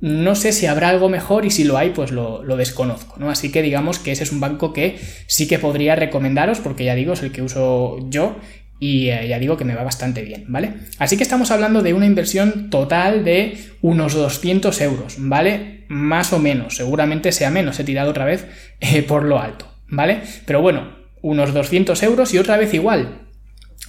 no 0.00 0.34
sé 0.34 0.52
si 0.52 0.66
habrá 0.66 0.90
algo 0.90 1.08
mejor 1.08 1.46
y 1.46 1.50
si 1.50 1.64
lo 1.64 1.78
hay, 1.78 1.90
pues 1.90 2.10
lo, 2.10 2.42
desconozco, 2.56 3.16
¿no? 3.18 3.30
Así 3.30 3.50
que 3.50 3.62
digamos 3.62 3.98
que 3.98 4.12
ese 4.12 4.24
es 4.24 4.32
un 4.32 4.40
banco 4.40 4.72
que 4.72 4.98
sí 5.26 5.48
que 5.48 5.58
podría 5.58 5.96
recomendaros, 5.96 6.60
porque 6.60 6.84
ya 6.84 6.94
digo, 6.94 7.14
es 7.14 7.22
el 7.22 7.32
que 7.32 7.42
uso 7.42 7.98
yo 8.10 8.36
y 8.78 9.08
eh, 9.08 9.26
ya 9.28 9.38
digo 9.38 9.56
que 9.56 9.64
me 9.64 9.74
va 9.74 9.84
bastante 9.84 10.22
bien, 10.22 10.44
¿vale? 10.48 10.74
Así 10.98 11.16
que 11.16 11.22
estamos 11.22 11.50
hablando 11.50 11.82
de 11.82 11.94
una 11.94 12.04
inversión 12.04 12.68
total 12.68 13.24
de 13.24 13.58
unos 13.80 14.12
200 14.12 14.78
euros, 14.82 15.14
¿vale? 15.18 15.84
Más 15.88 16.32
o 16.34 16.38
menos, 16.38 16.76
seguramente 16.76 17.32
sea 17.32 17.50
menos, 17.50 17.80
he 17.80 17.84
tirado 17.84 18.10
otra 18.10 18.26
vez 18.26 18.46
eh, 18.80 19.02
por 19.02 19.24
lo 19.24 19.40
alto, 19.40 19.66
¿vale? 19.88 20.20
Pero 20.44 20.60
bueno, 20.60 20.96
unos 21.22 21.54
200 21.54 22.02
euros 22.02 22.34
y 22.34 22.38
otra 22.38 22.56
vez 22.56 22.74
igual. 22.74 23.22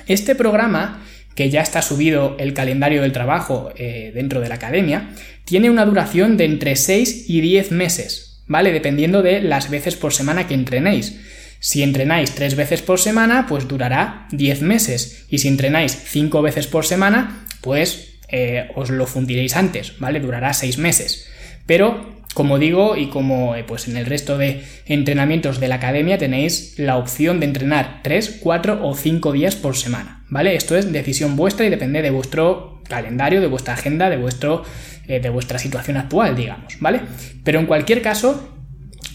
Este 0.08 0.36
programa 0.36 1.04
que 1.38 1.52
ya 1.52 1.62
está 1.62 1.84
subido 1.84 2.36
el 2.40 2.56
calendario 2.56 3.04
del 3.04 3.12
trabajo 3.12 3.72
eh, 3.76 4.12
dentro 4.16 4.42
de 4.42 4.50
la 4.50 4.56
academia, 4.56 5.12
tiene 5.46 5.70
una 5.70 5.86
duración 5.86 6.36
de 6.36 6.46
entre 6.46 6.76
6 6.76 7.30
y 7.30 7.42
10 7.42 7.72
meses, 7.74 8.42
¿vale? 8.48 8.74
Dependiendo 8.74 9.22
de 9.22 9.42
las 9.42 9.70
veces 9.70 9.96
por 9.96 10.14
semana 10.14 10.48
que 10.48 10.56
entrenéis. 10.56 11.20
Si 11.60 11.84
entrenáis 11.84 12.32
3 12.32 12.56
veces 12.56 12.82
por 12.82 13.00
semana, 13.00 13.46
pues 13.48 13.68
durará 13.68 14.28
10 14.32 14.64
meses. 14.64 15.26
Y 15.30 15.38
si 15.38 15.48
entrenáis 15.48 15.96
5 16.08 16.42
veces 16.42 16.66
por 16.66 16.88
semana, 16.88 17.46
pues 17.62 18.16
eh, 18.30 18.72
os 18.74 18.90
lo 18.90 19.06
fundiréis 19.06 19.56
antes, 19.56 20.00
¿vale? 20.00 20.20
Durará 20.20 20.56
6 20.56 20.80
meses. 20.80 21.28
Pero 21.68 22.17
como 22.38 22.60
digo, 22.60 22.96
y 22.96 23.08
como 23.08 23.56
eh, 23.56 23.64
pues 23.64 23.88
en 23.88 23.98
el 23.98 24.06
resto 24.06 24.38
de 24.38 24.62
entrenamientos 24.86 25.60
de 25.60 25.70
la 25.70 25.76
academia 25.78 26.20
tenéis 26.20 26.78
la 26.78 26.98
opción 26.98 27.40
de 27.40 27.48
entrenar 27.48 28.02
3, 28.04 28.42
4 28.44 28.88
o 28.88 28.94
5 28.94 29.32
días 29.32 29.56
por 29.56 29.76
semana, 29.76 30.24
¿vale? 30.30 30.56
Esto 30.56 30.78
es 30.78 30.92
decisión 30.92 31.36
vuestra 31.36 31.66
y 31.66 31.72
depende 31.72 32.04
de 32.04 32.12
vuestro 32.12 32.84
calendario, 32.88 33.42
de 33.42 33.48
vuestra 33.48 33.74
agenda, 33.74 34.12
de, 34.12 34.18
vuestro, 34.18 34.64
eh, 35.08 35.20
de 35.20 35.30
vuestra 35.32 35.58
situación 35.58 35.98
actual, 35.98 36.36
digamos, 36.36 36.78
¿vale? 36.80 37.02
Pero 37.44 37.60
en 37.60 37.66
cualquier 37.66 38.04
caso, 38.04 38.56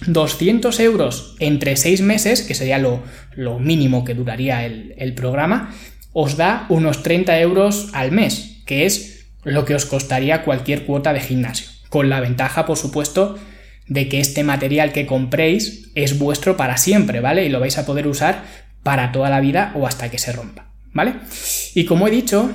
200 0.09 0.81
euros 0.81 1.37
entre 1.39 1.77
6 1.77 2.01
meses, 2.01 2.43
que 2.43 2.55
sería 2.55 2.79
lo, 2.79 3.05
mínimo 3.61 4.05
que 4.05 4.15
duraría 4.15 4.67
el, 4.67 4.97
el 4.99 5.15
programa, 5.15 5.73
os 6.13 6.37
da 6.37 6.67
unos 6.71 7.05
30 7.05 7.39
euros 7.39 7.91
al 7.93 8.11
mes, 8.11 8.65
que 8.67 8.85
es 8.85 9.29
lo 9.45 9.65
que 9.65 9.77
os 9.77 9.87
costaría 9.87 10.43
cualquier 10.43 10.87
cuota 10.87 11.13
de 11.13 11.21
gimnasio 11.21 11.72
con 11.93 12.09
la 12.09 12.21
ventaja, 12.21 12.65
por 12.65 12.79
supuesto, 12.79 13.39
de 13.87 14.09
que 14.09 14.19
este 14.19 14.45
material 14.45 14.93
que 14.93 15.05
compréis 15.05 15.91
es 15.95 16.19
vuestro 16.19 16.57
para 16.57 16.79
siempre, 16.79 17.21
¿vale? 17.21 17.45
Y 17.45 17.51
lo 17.51 17.61
vais 17.61 17.77
a 17.77 17.85
poder 17.85 18.07
usar 18.07 18.45
para 18.83 19.13
toda 19.13 19.29
la 19.29 19.41
vida 19.41 19.73
o 19.75 19.87
hasta 19.87 20.11
que 20.11 20.17
se 20.17 20.33
rompa, 20.33 20.73
¿vale? 20.95 21.17
Y 21.75 21.85
como 21.85 22.09
he 22.09 22.11
dicho, 22.11 22.51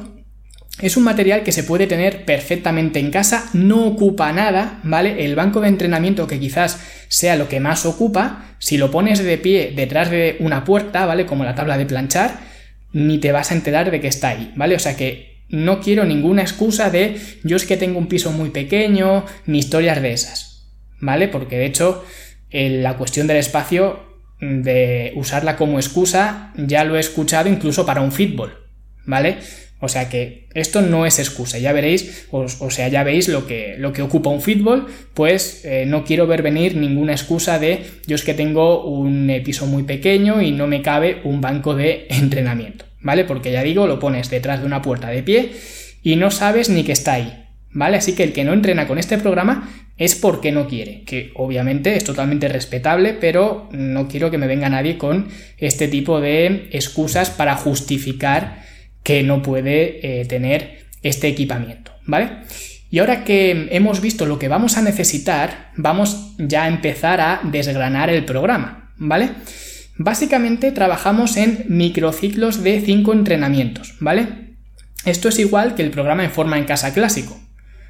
es 0.82 0.98
un 0.98 1.04
material 1.04 1.44
que 1.44 1.52
se 1.52 1.64
puede 1.64 1.86
tener 1.86 2.26
perfectamente 2.26 3.00
en 3.00 3.12
casa, 3.12 3.48
no 3.54 3.86
ocupa 3.86 4.34
nada, 4.34 4.80
¿vale? 4.82 5.24
El 5.24 5.36
banco 5.36 5.62
de 5.62 5.68
entrenamiento 5.68 6.26
que 6.26 6.40
quizás 6.40 6.80
sea 7.08 7.36
lo 7.36 7.48
que 7.48 7.60
más 7.60 7.86
ocupa, 7.86 8.56
si 8.58 8.80
lo 8.80 8.90
pones 8.90 9.24
de 9.24 9.38
pie 9.38 9.72
detrás 9.76 10.10
de 10.10 10.38
una 10.40 10.64
puerta, 10.64 11.06
¿vale? 11.06 11.28
Como 11.28 11.44
la 11.44 11.54
tabla 11.54 11.78
de 11.78 11.86
planchar, 11.86 12.40
ni 12.92 13.20
te 13.20 13.32
vas 13.32 13.52
a 13.52 13.54
enterar 13.54 13.92
de 13.92 14.02
que 14.02 14.08
está 14.08 14.30
ahí, 14.30 14.52
¿vale? 14.56 14.76
O 14.76 14.80
sea 14.80 14.98
que 14.98 15.37
no 15.50 15.80
quiero 15.82 16.04
ninguna 16.04 16.42
excusa 16.42 16.90
de 16.90 17.18
yo 17.44 17.56
es 17.56 17.66
que 17.66 17.78
tengo 17.78 18.00
un 18.00 18.08
piso 18.08 18.32
muy 18.32 18.50
pequeño, 18.50 19.26
ni 19.46 19.60
historias 19.60 20.02
de 20.02 20.14
esas. 20.14 20.68
¿Vale? 21.00 21.28
Porque 21.28 21.58
de 21.58 21.66
hecho, 21.66 22.04
la 22.52 22.98
cuestión 22.98 23.28
del 23.28 23.38
espacio, 23.38 24.00
de 24.40 25.14
usarla 25.16 25.56
como 25.56 25.80
excusa, 25.80 26.54
ya 26.56 26.84
lo 26.84 26.96
he 26.96 27.00
escuchado 27.00 27.50
incluso 27.50 27.86
para 27.86 28.02
un 28.02 28.12
fútbol. 28.12 28.66
¿Vale? 29.06 29.38
O 29.80 29.88
sea 29.90 30.10
que 30.10 30.48
esto 30.56 30.82
no 30.82 31.06
es 31.06 31.20
excusa, 31.20 31.60
ya 31.60 31.72
veréis, 31.72 32.26
o, 32.32 32.48
sea, 32.72 32.88
ya 32.88 33.04
veis 33.04 33.28
lo 33.28 33.46
que, 33.46 33.76
lo 33.78 33.94
que 33.94 34.02
ocupa 34.02 34.32
un 34.32 34.42
fútbol, 34.42 34.88
pues 35.14 35.64
eh, 35.66 35.86
no 35.86 36.04
quiero 36.04 36.26
ver 36.26 36.42
venir 36.42 36.76
ninguna 36.76 37.12
excusa 37.12 37.60
de 37.60 37.86
yo 38.08 38.16
es 38.16 38.24
que 38.24 38.34
tengo 38.34 38.84
un 38.86 39.32
piso 39.46 39.68
muy 39.68 39.84
pequeño 39.84 40.42
y 40.42 40.52
no 40.52 40.66
me 40.66 40.82
cabe 40.82 41.22
un 41.26 41.42
banco 41.42 41.76
de 41.76 42.08
entrenamiento. 42.10 42.87
¿Vale? 43.08 43.24
Porque 43.24 43.54
ya 43.54 43.64
digo, 43.64 43.88
lo 43.88 44.00
pones 44.00 44.30
detrás 44.30 44.60
de 44.60 44.66
una 44.66 44.82
puerta 44.82 45.08
de 45.08 45.24
pie 45.24 45.54
y 46.04 46.18
no 46.18 46.30
sabes 46.30 46.68
ni 46.68 46.84
que 46.84 46.92
está 46.92 47.14
ahí, 47.14 47.46
¿vale? 47.72 47.96
Así 47.96 48.16
que 48.16 48.24
el 48.24 48.34
que 48.34 48.44
no 48.44 48.52
entrena 48.52 48.86
con 48.86 48.98
este 48.98 49.18
programa 49.18 49.70
es 49.96 50.16
porque 50.16 50.52
no 50.52 50.68
quiere, 50.68 51.04
que 51.04 51.32
obviamente 51.36 51.96
es 51.96 52.04
totalmente 52.04 52.50
respetable, 52.50 53.14
pero 53.14 53.70
no 53.72 54.10
quiero 54.10 54.30
que 54.30 54.38
me 54.38 54.46
venga 54.46 54.68
nadie 54.68 54.98
con 54.98 55.30
este 55.58 55.88
tipo 55.88 56.20
de 56.20 56.68
excusas 56.74 57.30
para 57.30 57.56
justificar 57.56 58.62
que 59.04 59.24
no 59.24 59.42
puede 59.42 60.20
eh, 60.20 60.26
tener 60.26 60.80
este 61.02 61.30
equipamiento, 61.30 61.94
¿vale? 62.06 62.32
Y 62.92 63.00
ahora 63.00 63.24
que 63.24 63.70
hemos 63.72 64.02
visto 64.02 64.26
lo 64.26 64.38
que 64.38 64.50
vamos 64.50 64.76
a 64.76 64.82
necesitar, 64.82 65.72
vamos 65.78 66.34
ya 66.38 66.66
a 66.66 66.68
empezar 66.68 67.22
a 67.22 67.40
desgranar 67.46 68.10
el 68.10 68.26
programa, 68.26 68.92
¿vale? 68.98 69.30
Básicamente 69.98 70.72
trabajamos 70.72 71.38
en 71.38 71.66
microciclos 71.70 72.64
de 72.64 72.82
5 72.82 73.14
entrenamientos, 73.14 73.96
¿vale? 74.00 74.56
Esto 75.06 75.30
es 75.30 75.40
igual 75.40 75.74
que 75.74 75.84
el 75.84 75.92
programa 75.92 76.24
en 76.24 76.32
forma 76.32 76.58
en 76.58 76.66
casa 76.66 76.94
clásico, 76.94 77.40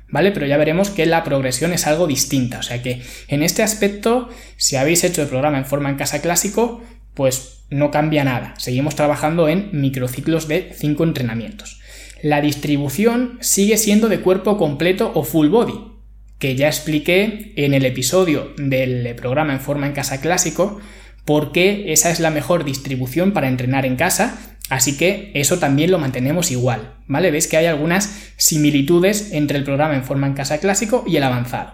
¿vale? 0.10 0.32
Pero 0.32 0.46
ya 0.46 0.58
veremos 0.58 0.90
que 0.90 1.06
la 1.06 1.24
progresión 1.24 1.74
es 1.74 1.86
algo 1.86 2.08
distinta, 2.08 2.60
o 2.60 2.64
sea 2.64 2.82
que 2.82 3.02
en 3.28 3.44
este 3.44 3.62
aspecto, 3.62 4.30
si 4.56 4.78
habéis 4.78 5.04
hecho 5.04 5.22
el 5.22 5.28
programa 5.28 5.58
en 5.58 5.66
forma 5.66 5.90
en 5.90 5.98
casa 5.98 6.22
clásico, 6.22 6.82
pues 7.14 7.66
no 7.70 7.92
cambia 7.92 8.24
nada, 8.24 8.54
seguimos 8.58 8.96
trabajando 8.96 9.50
en 9.50 9.70
microciclos 9.74 10.48
de 10.48 10.72
5 10.74 11.04
entrenamientos. 11.04 11.82
La 12.24 12.40
distribución 12.40 13.38
sigue 13.42 13.78
siendo 13.78 14.08
de 14.08 14.22
cuerpo 14.22 14.58
completo 14.58 15.12
o 15.14 15.24
full 15.24 15.50
body, 15.50 15.98
que 16.40 16.56
ya 16.56 16.68
expliqué 16.68 17.54
en 17.58 17.74
el 17.74 17.86
episodio 17.86 18.54
del 18.58 19.14
programa 19.16 19.54
en 19.54 19.60
forma 19.60 19.88
en 19.88 19.94
casa 19.94 20.22
clásico, 20.22 20.80
porque 21.28 21.92
esa 21.94 22.10
es 22.10 22.20
la 22.20 22.32
mejor 22.32 22.64
distribución 22.64 23.34
para 23.34 23.48
entrenar 23.48 23.86
en 23.86 23.98
casa 23.98 24.58
Así 24.70 24.98
que 24.98 25.32
eso 25.34 25.60
también 25.60 25.92
lo 25.92 26.00
mantenemos 26.00 26.52
igual, 26.52 26.96
¿vale? 27.08 27.32
Veis 27.32 27.48
que 27.48 27.56
hay 27.56 27.68
algunas 27.68 28.32
similitudes 28.36 29.32
entre 29.32 29.58
el 29.58 29.64
programa 29.64 29.96
en 29.96 30.04
forma 30.04 30.28
en 30.28 30.34
casa 30.34 30.58
clásico 30.58 31.06
y 31.08 31.16
el 31.16 31.24
avanzado. 31.24 31.74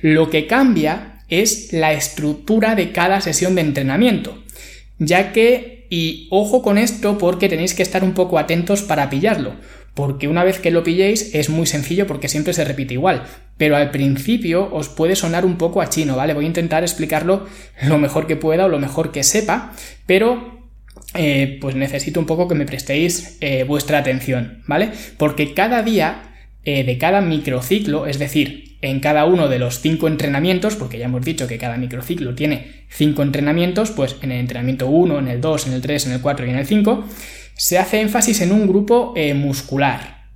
Lo 0.00 0.30
que 0.30 0.46
cambia 0.46 1.22
es 1.28 1.72
la 1.72 1.92
estructura 1.92 2.74
de 2.74 2.92
cada 2.92 3.20
sesión 3.20 3.54
de 3.54 3.60
entrenamiento, 3.60 4.42
ya 4.98 5.32
que, 5.32 5.86
y 5.90 6.28
ojo 6.30 6.62
con 6.62 6.78
esto 6.78 7.18
porque 7.18 7.50
tenéis 7.50 7.74
que 7.74 7.82
estar 7.82 8.02
un 8.02 8.14
poco 8.14 8.38
atentos 8.38 8.82
para 8.82 9.10
pillarlo, 9.10 9.56
porque 10.00 10.28
una 10.28 10.44
vez 10.44 10.58
que 10.60 10.70
lo 10.70 10.82
pilléis 10.82 11.34
es 11.34 11.50
muy 11.50 11.66
sencillo 11.66 12.06
porque 12.06 12.26
siempre 12.26 12.54
se 12.54 12.64
repite 12.64 12.94
igual, 12.94 13.24
pero 13.58 13.76
al 13.76 13.90
principio 13.90 14.66
os 14.72 14.88
puede 14.88 15.14
sonar 15.14 15.44
un 15.44 15.58
poco 15.58 15.82
a 15.82 15.90
chino, 15.90 16.16
¿vale? 16.16 16.32
Voy 16.32 16.44
a 16.44 16.48
intentar 16.48 16.82
explicarlo 16.82 17.46
lo 17.82 17.98
mejor 17.98 18.26
que 18.26 18.34
pueda 18.34 18.64
o 18.64 18.70
lo 18.70 18.78
mejor 18.78 19.12
que 19.12 19.22
sepa, 19.22 19.74
pero 20.06 20.70
eh, 21.12 21.58
pues 21.60 21.74
necesito 21.74 22.18
un 22.18 22.24
poco 22.24 22.48
que 22.48 22.54
me 22.54 22.64
prestéis 22.64 23.36
eh, 23.42 23.64
vuestra 23.64 23.98
atención, 23.98 24.62
¿vale? 24.66 24.88
Porque 25.18 25.52
cada 25.52 25.82
día 25.82 26.32
eh, 26.64 26.82
de 26.82 26.96
cada 26.96 27.20
microciclo, 27.20 28.06
es 28.06 28.18
decir, 28.18 28.78
en 28.80 29.00
cada 29.00 29.26
uno 29.26 29.48
de 29.48 29.58
los 29.58 29.80
cinco 29.80 30.08
entrenamientos, 30.08 30.76
porque 30.76 30.96
ya 30.96 31.04
hemos 31.04 31.26
dicho 31.26 31.46
que 31.46 31.58
cada 31.58 31.76
microciclo 31.76 32.34
tiene 32.34 32.86
cinco 32.88 33.22
entrenamientos, 33.22 33.90
pues 33.90 34.16
en 34.22 34.32
el 34.32 34.40
entrenamiento 34.40 34.86
1, 34.86 35.18
en 35.18 35.28
el 35.28 35.42
2, 35.42 35.66
en 35.66 35.72
el 35.74 35.82
3, 35.82 36.06
en 36.06 36.12
el 36.12 36.20
4 36.22 36.46
y 36.46 36.48
en 36.48 36.56
el 36.56 36.66
5, 36.66 37.04
se 37.60 37.78
hace 37.78 38.00
énfasis 38.00 38.40
en 38.40 38.52
un 38.52 38.66
grupo 38.66 39.14
muscular, 39.34 40.28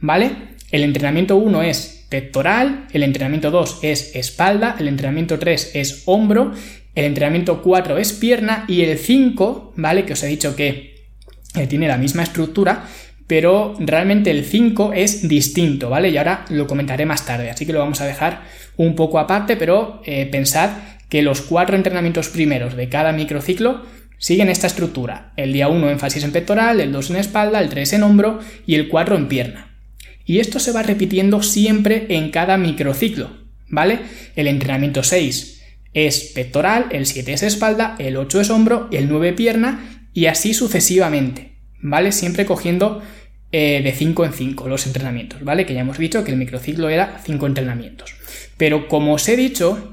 ¿vale? 0.00 0.32
El 0.72 0.82
entrenamiento 0.82 1.36
1 1.36 1.62
es 1.62 2.06
pectoral, 2.08 2.88
el 2.92 3.04
entrenamiento 3.04 3.52
2 3.52 3.78
es 3.82 4.16
espalda, 4.16 4.74
el 4.80 4.88
entrenamiento 4.88 5.38
3 5.38 5.70
es 5.74 6.02
hombro 6.06 6.52
el 6.94 7.06
entrenamiento 7.06 7.62
4 7.62 7.98
es 7.98 8.12
pierna 8.12 8.64
y 8.68 8.82
el 8.82 8.98
5, 8.98 9.74
¿vale? 9.76 10.04
Que 10.04 10.12
os 10.12 10.22
he 10.22 10.26
dicho 10.26 10.54
que 10.54 10.94
eh, 11.54 11.66
tiene 11.66 11.88
la 11.88 11.96
misma 11.96 12.22
estructura, 12.22 12.84
pero 13.26 13.74
realmente 13.78 14.30
el 14.30 14.44
5 14.44 14.92
es 14.94 15.26
distinto, 15.26 15.88
¿vale? 15.88 16.10
Y 16.10 16.18
ahora 16.18 16.44
lo 16.50 16.66
comentaré 16.66 17.06
más 17.06 17.24
tarde, 17.24 17.50
así 17.50 17.64
que 17.64 17.72
lo 17.72 17.78
vamos 17.78 18.00
a 18.00 18.06
dejar 18.06 18.42
un 18.76 18.94
poco 18.94 19.18
aparte, 19.18 19.56
pero 19.56 20.02
eh, 20.04 20.26
pensad 20.26 20.70
que 21.08 21.22
los 21.22 21.42
cuatro 21.42 21.76
entrenamientos 21.76 22.28
primeros 22.28 22.74
de 22.74 22.88
cada 22.88 23.12
microciclo 23.12 23.82
siguen 24.22 24.48
esta 24.48 24.68
estructura. 24.68 25.32
El 25.36 25.52
día 25.52 25.66
1 25.66 25.90
énfasis 25.90 26.22
en 26.22 26.30
pectoral, 26.30 26.80
el 26.80 26.92
2 26.92 27.10
en 27.10 27.16
espalda, 27.16 27.60
el 27.60 27.68
3 27.68 27.94
en 27.94 28.02
hombro 28.04 28.38
y 28.64 28.76
el 28.76 28.88
4 28.88 29.16
en 29.16 29.26
pierna. 29.26 29.76
Y 30.24 30.38
esto 30.38 30.60
se 30.60 30.70
va 30.70 30.84
repitiendo 30.84 31.42
siempre 31.42 32.06
en 32.08 32.30
cada 32.30 32.56
microciclo, 32.56 33.30
¿vale? 33.68 33.98
El 34.36 34.46
entrenamiento 34.46 35.02
6 35.02 35.60
es 35.92 36.20
pectoral, 36.36 36.86
el 36.92 37.06
7 37.06 37.32
es 37.32 37.42
espalda, 37.42 37.96
el 37.98 38.16
8 38.16 38.42
es 38.42 38.50
hombro, 38.50 38.88
el 38.92 39.08
9 39.08 39.32
pierna 39.32 40.08
y 40.14 40.26
así 40.26 40.54
sucesivamente, 40.54 41.58
¿vale? 41.80 42.12
Siempre 42.12 42.46
cogiendo 42.46 43.02
eh, 43.50 43.80
de 43.82 43.90
5 43.90 44.24
en 44.24 44.32
5 44.32 44.68
los 44.68 44.86
entrenamientos, 44.86 45.42
¿vale? 45.42 45.66
Que 45.66 45.74
ya 45.74 45.80
hemos 45.80 45.98
dicho 45.98 46.22
que 46.22 46.30
el 46.30 46.38
microciclo 46.38 46.88
era 46.88 47.20
5 47.24 47.44
entrenamientos. 47.44 48.14
Pero 48.56 48.86
como 48.86 49.14
os 49.14 49.28
he 49.28 49.36
dicho, 49.36 49.91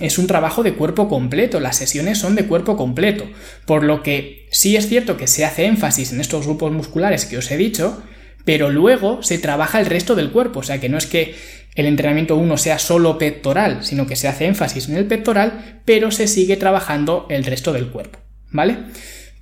es 0.00 0.18
un 0.18 0.26
trabajo 0.26 0.62
de 0.62 0.74
cuerpo 0.74 1.08
completo, 1.08 1.60
las 1.60 1.76
sesiones 1.76 2.18
son 2.18 2.34
de 2.34 2.46
cuerpo 2.46 2.76
completo, 2.76 3.24
por 3.66 3.84
lo 3.84 4.02
que 4.02 4.48
sí 4.50 4.76
es 4.76 4.88
cierto 4.88 5.16
que 5.16 5.26
se 5.26 5.44
hace 5.44 5.66
énfasis 5.66 6.12
en 6.12 6.20
estos 6.20 6.46
grupos 6.46 6.72
musculares 6.72 7.26
que 7.26 7.38
os 7.38 7.50
he 7.50 7.56
dicho, 7.56 8.02
pero 8.44 8.70
luego 8.70 9.22
se 9.22 9.38
trabaja 9.38 9.80
el 9.80 9.86
resto 9.86 10.14
del 10.14 10.30
cuerpo, 10.30 10.60
o 10.60 10.62
sea 10.62 10.80
que 10.80 10.88
no 10.88 10.98
es 10.98 11.06
que 11.06 11.34
el 11.74 11.86
entrenamiento 11.86 12.36
1 12.36 12.56
sea 12.56 12.78
solo 12.78 13.18
pectoral, 13.18 13.84
sino 13.84 14.06
que 14.06 14.16
se 14.16 14.28
hace 14.28 14.46
énfasis 14.46 14.88
en 14.88 14.96
el 14.96 15.06
pectoral, 15.06 15.82
pero 15.84 16.10
se 16.10 16.26
sigue 16.26 16.56
trabajando 16.56 17.26
el 17.30 17.44
resto 17.44 17.72
del 17.72 17.88
cuerpo, 17.88 18.18
¿vale? 18.50 18.78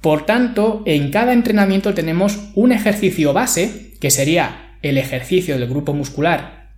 Por 0.01 0.27
tanto, 0.27 0.83
en 0.87 1.11
cada 1.11 1.33
entrenamiento 1.33 1.95
tenemos 1.95 2.39
un 2.55 2.73
ejercicio 2.73 3.33
base, 3.33 3.93
que 4.01 4.11
sería 4.11 4.77
el 4.83 4.99
ejercicio 4.99 5.59
del 5.59 5.69
grupo 5.69 5.93
muscular 5.93 6.71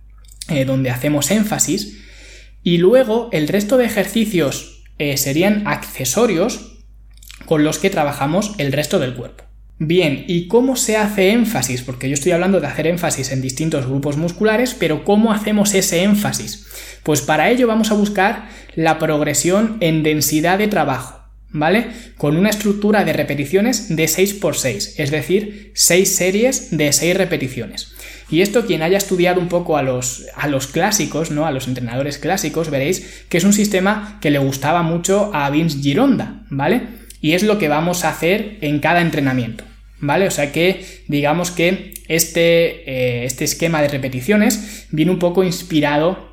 eh, 0.49 0.65
donde 0.65 0.89
hacemos 0.89 1.29
énfasis, 1.31 2.00
y 2.63 2.77
luego 2.77 3.29
el 3.31 3.47
resto 3.47 3.77
de 3.77 3.85
ejercicios 3.85 4.83
eh, 4.97 5.17
serían 5.17 5.67
accesorios 5.67 6.83
con 7.45 7.63
los 7.63 7.79
que 7.79 7.89
trabajamos 7.89 8.53
el 8.57 8.71
resto 8.71 8.99
del 8.99 9.15
cuerpo. 9.15 9.45
Bien, 9.83 10.25
¿y 10.27 10.47
cómo 10.47 10.75
se 10.75 10.95
hace 10.95 11.31
énfasis? 11.31 11.81
Porque 11.81 12.07
yo 12.07 12.13
estoy 12.13 12.33
hablando 12.33 12.59
de 12.59 12.67
hacer 12.67 12.85
énfasis 12.85 13.31
en 13.31 13.41
distintos 13.41 13.87
grupos 13.87 14.15
musculares, 14.15 14.75
pero 14.75 15.03
¿cómo 15.03 15.33
hacemos 15.33 15.73
ese 15.73 16.03
énfasis? 16.03 16.67
Pues 17.01 17.21
para 17.21 17.49
ello 17.49 17.65
vamos 17.65 17.89
a 17.89 17.95
buscar 17.95 18.47
la 18.75 18.99
progresión 18.99 19.77
en 19.79 20.03
densidad 20.03 20.59
de 20.59 20.67
trabajo, 20.67 21.23
¿vale? 21.49 21.87
Con 22.15 22.37
una 22.37 22.51
estructura 22.51 23.03
de 23.05 23.13
repeticiones 23.13 23.95
de 23.95 24.03
6x6, 24.03 24.93
es 24.97 25.09
decir, 25.09 25.71
6 25.73 26.15
series 26.15 26.77
de 26.77 26.93
6 26.93 27.17
repeticiones. 27.17 27.95
Y 28.31 28.41
esto 28.41 28.65
quien 28.65 28.81
haya 28.81 28.97
estudiado 28.97 29.39
un 29.39 29.49
poco 29.49 29.77
a 29.77 29.83
los, 29.83 30.25
a 30.35 30.47
los 30.47 30.67
clásicos, 30.67 31.29
¿no? 31.29 31.45
A 31.45 31.51
los 31.51 31.67
entrenadores 31.67 32.17
clásicos, 32.17 32.69
veréis 32.69 33.25
que 33.29 33.37
es 33.37 33.43
un 33.43 33.53
sistema 33.53 34.17
que 34.21 34.31
le 34.31 34.39
gustaba 34.39 34.81
mucho 34.81 35.29
a 35.33 35.49
Vince 35.49 35.79
Gironda, 35.79 36.43
¿vale? 36.49 36.81
Y 37.21 37.33
es 37.33 37.43
lo 37.43 37.59
que 37.59 37.67
vamos 37.67 38.05
a 38.05 38.09
hacer 38.09 38.57
en 38.61 38.79
cada 38.79 39.01
entrenamiento. 39.01 39.65
¿vale? 40.01 40.27
O 40.27 40.31
sea 40.31 40.51
que 40.51 40.83
digamos 41.07 41.51
que 41.51 41.93
este, 42.07 42.89
eh, 42.89 43.25
este 43.25 43.45
esquema 43.45 43.81
de 43.81 43.87
repeticiones 43.87 44.87
viene 44.91 45.11
un 45.11 45.19
poco 45.19 45.43
inspirado 45.43 46.30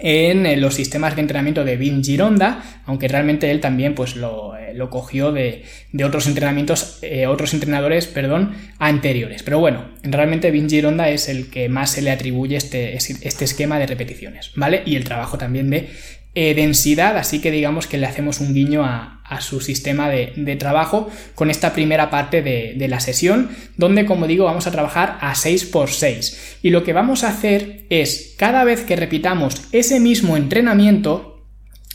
en 0.00 0.46
eh, 0.46 0.56
los 0.56 0.74
sistemas 0.74 1.14
de 1.14 1.22
entrenamiento 1.22 1.64
de 1.64 1.76
Vin 1.76 2.02
Gironda, 2.02 2.62
aunque 2.84 3.08
realmente 3.08 3.50
él 3.50 3.60
también 3.60 3.94
pues 3.94 4.16
lo, 4.16 4.56
eh, 4.56 4.76
cogió 4.90 5.32
de, 5.32 5.64
otros 6.04 6.26
entrenamientos, 6.26 7.00
otros 7.28 7.54
entrenadores, 7.54 8.06
perdón, 8.06 8.54
anteriores. 8.78 9.42
Pero 9.42 9.58
bueno, 9.58 9.90
realmente 10.02 10.50
Vin 10.50 10.68
Gironda 10.68 11.10
es 11.10 11.28
el 11.28 11.50
que 11.50 11.68
más 11.68 11.90
se 11.90 12.02
le 12.02 12.10
atribuye 12.10 12.56
este, 12.56 12.94
este 12.94 13.44
esquema 13.44 13.78
de 13.78 13.86
repeticiones, 13.86 14.52
¿vale? 14.56 14.82
Y 14.86 14.96
el 14.96 15.04
trabajo 15.04 15.38
también 15.38 15.70
de 15.70 15.88
eh, 16.34 16.54
densidad, 16.54 17.16
así 17.16 17.40
que 17.40 17.50
digamos 17.50 17.88
que 17.88 17.98
le 17.98 18.06
hacemos 18.06 18.38
un 18.38 18.54
guiño 18.54 18.84
a, 18.84 19.16
su 19.40 19.60
sistema 19.60 20.08
de, 20.08 20.56
trabajo 20.58 21.08
con 21.36 21.50
esta 21.50 21.72
primera 21.72 22.10
parte 22.10 22.42
de, 22.42 22.88
la 22.88 22.98
sesión, 22.98 23.50
donde 23.76 24.04
como 24.04 24.26
digo 24.26 24.44
vamos 24.44 24.66
a 24.66 24.72
trabajar 24.72 25.18
a 25.20 25.34
6x6. 25.34 26.58
Y 26.62 26.70
lo 26.70 26.82
que 26.82 26.92
vamos 26.92 27.22
a 27.22 27.28
hacer 27.28 27.86
es, 27.90 28.34
cada 28.36 28.64
vez 28.64 28.82
que 28.82 28.96
repitamos 28.96 29.62
ese 29.70 30.00
mismo 30.00 30.36
entrenamiento, 30.36 31.46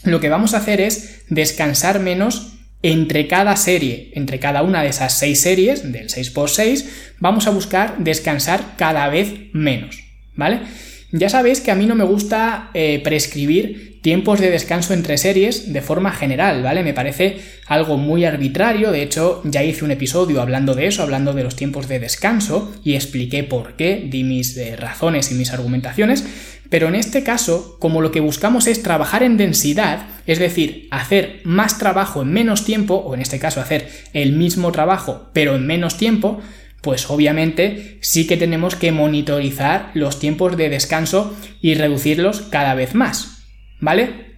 lo 0.04 0.21
que 0.21 0.30
vamos 0.30 0.54
a 0.54 0.58
hacer 0.58 0.80
es 0.80 1.26
descansar 1.30 2.00
menos 2.00 2.54
entre 2.82 3.28
cada 3.28 3.56
serie, 3.56 4.12
entre 4.15 4.39
cada 4.39 4.62
una 4.62 4.84
de 4.84 4.89
esas 4.89 5.17
6 5.17 5.41
series, 5.41 5.91
del 5.91 6.08
6x6, 6.08 6.86
vamos 7.19 7.48
a 7.48 7.52
buscar 7.52 7.98
descansar 7.98 8.76
cada 8.78 9.10
vez 9.10 9.34
menos, 9.54 9.98
¿vale? 10.36 10.62
Ya 11.11 11.29
sabéis 11.29 11.61
que 11.61 11.71
a 11.71 11.75
mí 11.75 11.85
no 11.85 11.95
me 11.95 12.03
gusta 12.03 12.71
eh, 12.73 12.99
prescribir 13.03 14.01
tiempos 14.01 14.39
de 14.39 14.51
descanso 14.51 14.93
entre 14.93 15.17
series 15.17 15.71
de 15.71 15.81
forma 15.81 16.11
general, 16.11 16.61
¿vale? 16.61 16.83
Me 16.83 16.93
parece 16.93 17.37
algo 17.67 17.97
muy 17.97 18.25
arbitrario, 18.25 18.91
de 18.91 19.01
hecho 19.01 19.41
ya 19.45 19.63
hice 19.63 19.85
un 19.85 19.91
episodio 19.91 20.41
hablando 20.41 20.75
de 20.75 20.87
eso, 20.87 21.03
hablando 21.03 21.33
de 21.33 21.43
los 21.43 21.55
tiempos 21.55 21.87
de 21.87 21.99
descanso 21.99 22.71
y 22.83 22.95
expliqué 22.95 23.43
por 23.43 23.75
qué, 23.75 24.07
di 24.07 24.23
mis 24.23 24.57
eh, 24.57 24.75
razones 24.75 25.31
y 25.31 25.35
mis 25.35 25.53
argumentaciones, 25.53 26.25
pero 26.69 26.87
en 26.87 26.95
este 26.95 27.23
caso, 27.23 27.77
como 27.79 28.01
lo 28.01 28.11
que 28.11 28.19
buscamos 28.19 28.67
es 28.67 28.83
trabajar 28.83 29.23
en 29.23 29.37
densidad, 29.37 30.07
es 30.25 30.39
decir, 30.39 30.87
hacer 30.91 31.41
más 31.43 31.77
trabajo 31.77 32.23
en 32.23 32.33
menos 32.33 32.65
tiempo, 32.65 32.95
o 32.95 33.13
en 33.13 33.21
este 33.21 33.39
caso 33.39 33.61
hacer 33.61 33.87
el 34.13 34.33
mismo 34.33 34.71
trabajo 34.71 35.29
pero 35.33 35.55
en 35.55 35.65
menos 35.65 35.97
tiempo, 35.97 36.41
pues 36.86 37.10
obviamente 37.10 37.98
sí 38.02 38.28
que 38.28 38.38
tenemos 38.38 38.76
que 38.76 38.91
monitorizar 38.91 39.89
los 39.95 40.19
tiempos 40.19 40.56
de 40.56 40.69
descanso 40.69 41.36
y 41.60 41.74
reducirlos 41.74 42.41
cada 42.43 42.76
vez 42.76 42.93
más, 42.93 43.39
¿vale? 43.80 44.38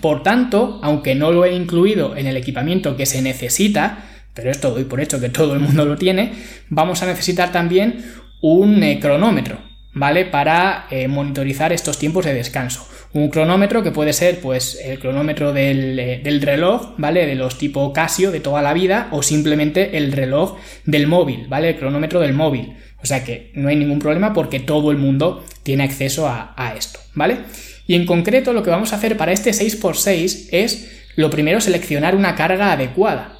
Por 0.00 0.24
tanto, 0.24 0.80
aunque 0.82 1.14
no 1.14 1.30
lo 1.30 1.44
he 1.44 1.54
incluido 1.54 2.16
en 2.16 2.26
el 2.26 2.36
equipamiento 2.36 2.96
que 2.96 3.06
se 3.06 3.22
necesita, 3.22 4.06
pero 4.34 4.50
esto 4.50 4.72
doy 4.72 4.82
por 4.86 5.00
hecho 5.00 5.20
que 5.20 5.28
todo 5.28 5.54
el 5.54 5.60
mundo 5.60 5.84
lo 5.84 5.96
tiene, 5.96 6.32
vamos 6.68 7.00
a 7.04 7.06
necesitar 7.06 7.52
también 7.52 8.04
un 8.42 8.82
cronómetro, 9.00 9.60
¿vale? 9.92 10.24
Para 10.24 10.88
eh, 10.90 11.06
monitorizar 11.06 11.72
estos 11.72 11.96
tiempos 11.96 12.24
de 12.24 12.34
descanso. 12.34 12.88
Un 13.14 13.28
cronómetro 13.28 13.84
que 13.84 13.92
puede 13.92 14.12
ser, 14.12 14.40
pues, 14.40 14.76
el 14.84 14.98
cronómetro 14.98 15.54
eh, 15.56 16.20
del, 16.20 16.42
reloj, 16.42 16.94
¿vale? 16.98 17.26
De 17.26 17.36
los 17.36 17.58
tipo 17.58 17.92
Casio 17.92 18.32
de 18.32 18.40
toda 18.40 18.60
la 18.60 18.74
vida, 18.74 19.06
o 19.12 19.22
simplemente 19.22 19.96
el 19.96 20.10
reloj 20.10 20.58
del 20.84 21.06
móvil, 21.06 21.46
¿vale? 21.48 21.70
El 21.70 21.76
cronómetro 21.76 22.18
del 22.18 22.32
móvil. 22.32 22.76
O 23.00 23.06
sea 23.06 23.22
que 23.22 23.52
no 23.54 23.68
hay 23.68 23.76
ningún 23.76 24.00
problema 24.00 24.32
porque 24.32 24.58
todo 24.58 24.90
el 24.90 24.96
mundo 24.96 25.44
tiene 25.62 25.84
acceso 25.84 26.26
a, 26.26 26.54
a 26.56 26.74
esto, 26.74 26.98
¿vale? 27.14 27.38
Y 27.86 27.94
en 27.94 28.04
concreto 28.04 28.52
lo 28.52 28.64
que 28.64 28.70
vamos 28.70 28.92
a 28.92 28.96
hacer 28.96 29.16
para 29.16 29.30
este 29.30 29.52
6x6 29.52 30.48
es, 30.50 30.90
lo 31.14 31.30
primero, 31.30 31.60
seleccionar 31.60 32.16
una 32.16 32.34
carga 32.34 32.72
adecuada, 32.72 33.38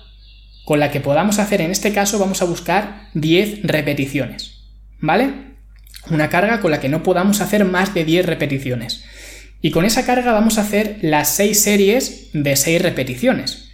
con 0.65 0.79
la 0.79 0.93
que 0.93 1.01
podamos 1.01 1.41
hacer, 1.41 1.61
en 1.61 1.73
este 1.73 1.93
caso, 1.93 2.21
vamos 2.21 2.43
a 2.43 2.45
buscar 2.45 3.09
10 3.15 3.65
repeticiones, 3.65 4.53
¿vale? 5.01 5.33
Una 6.11 6.29
carga 6.29 6.61
con 6.61 6.71
la 6.71 6.79
que 6.79 6.89
no 6.89 7.03
podamos 7.03 7.41
hacer 7.41 7.65
más 7.65 7.93
de 7.93 8.05
10 8.05 8.27
repeticiones. 8.27 9.05
Y 9.65 9.71
con 9.71 9.87
esa 9.87 10.05
carga 10.05 10.33
vamos 10.33 10.59
a 10.59 10.61
hacer 10.61 10.99
las 11.01 11.31
6 11.37 11.59
series 11.59 12.29
de 12.35 12.55
6 12.55 12.83
repeticiones. 12.83 13.71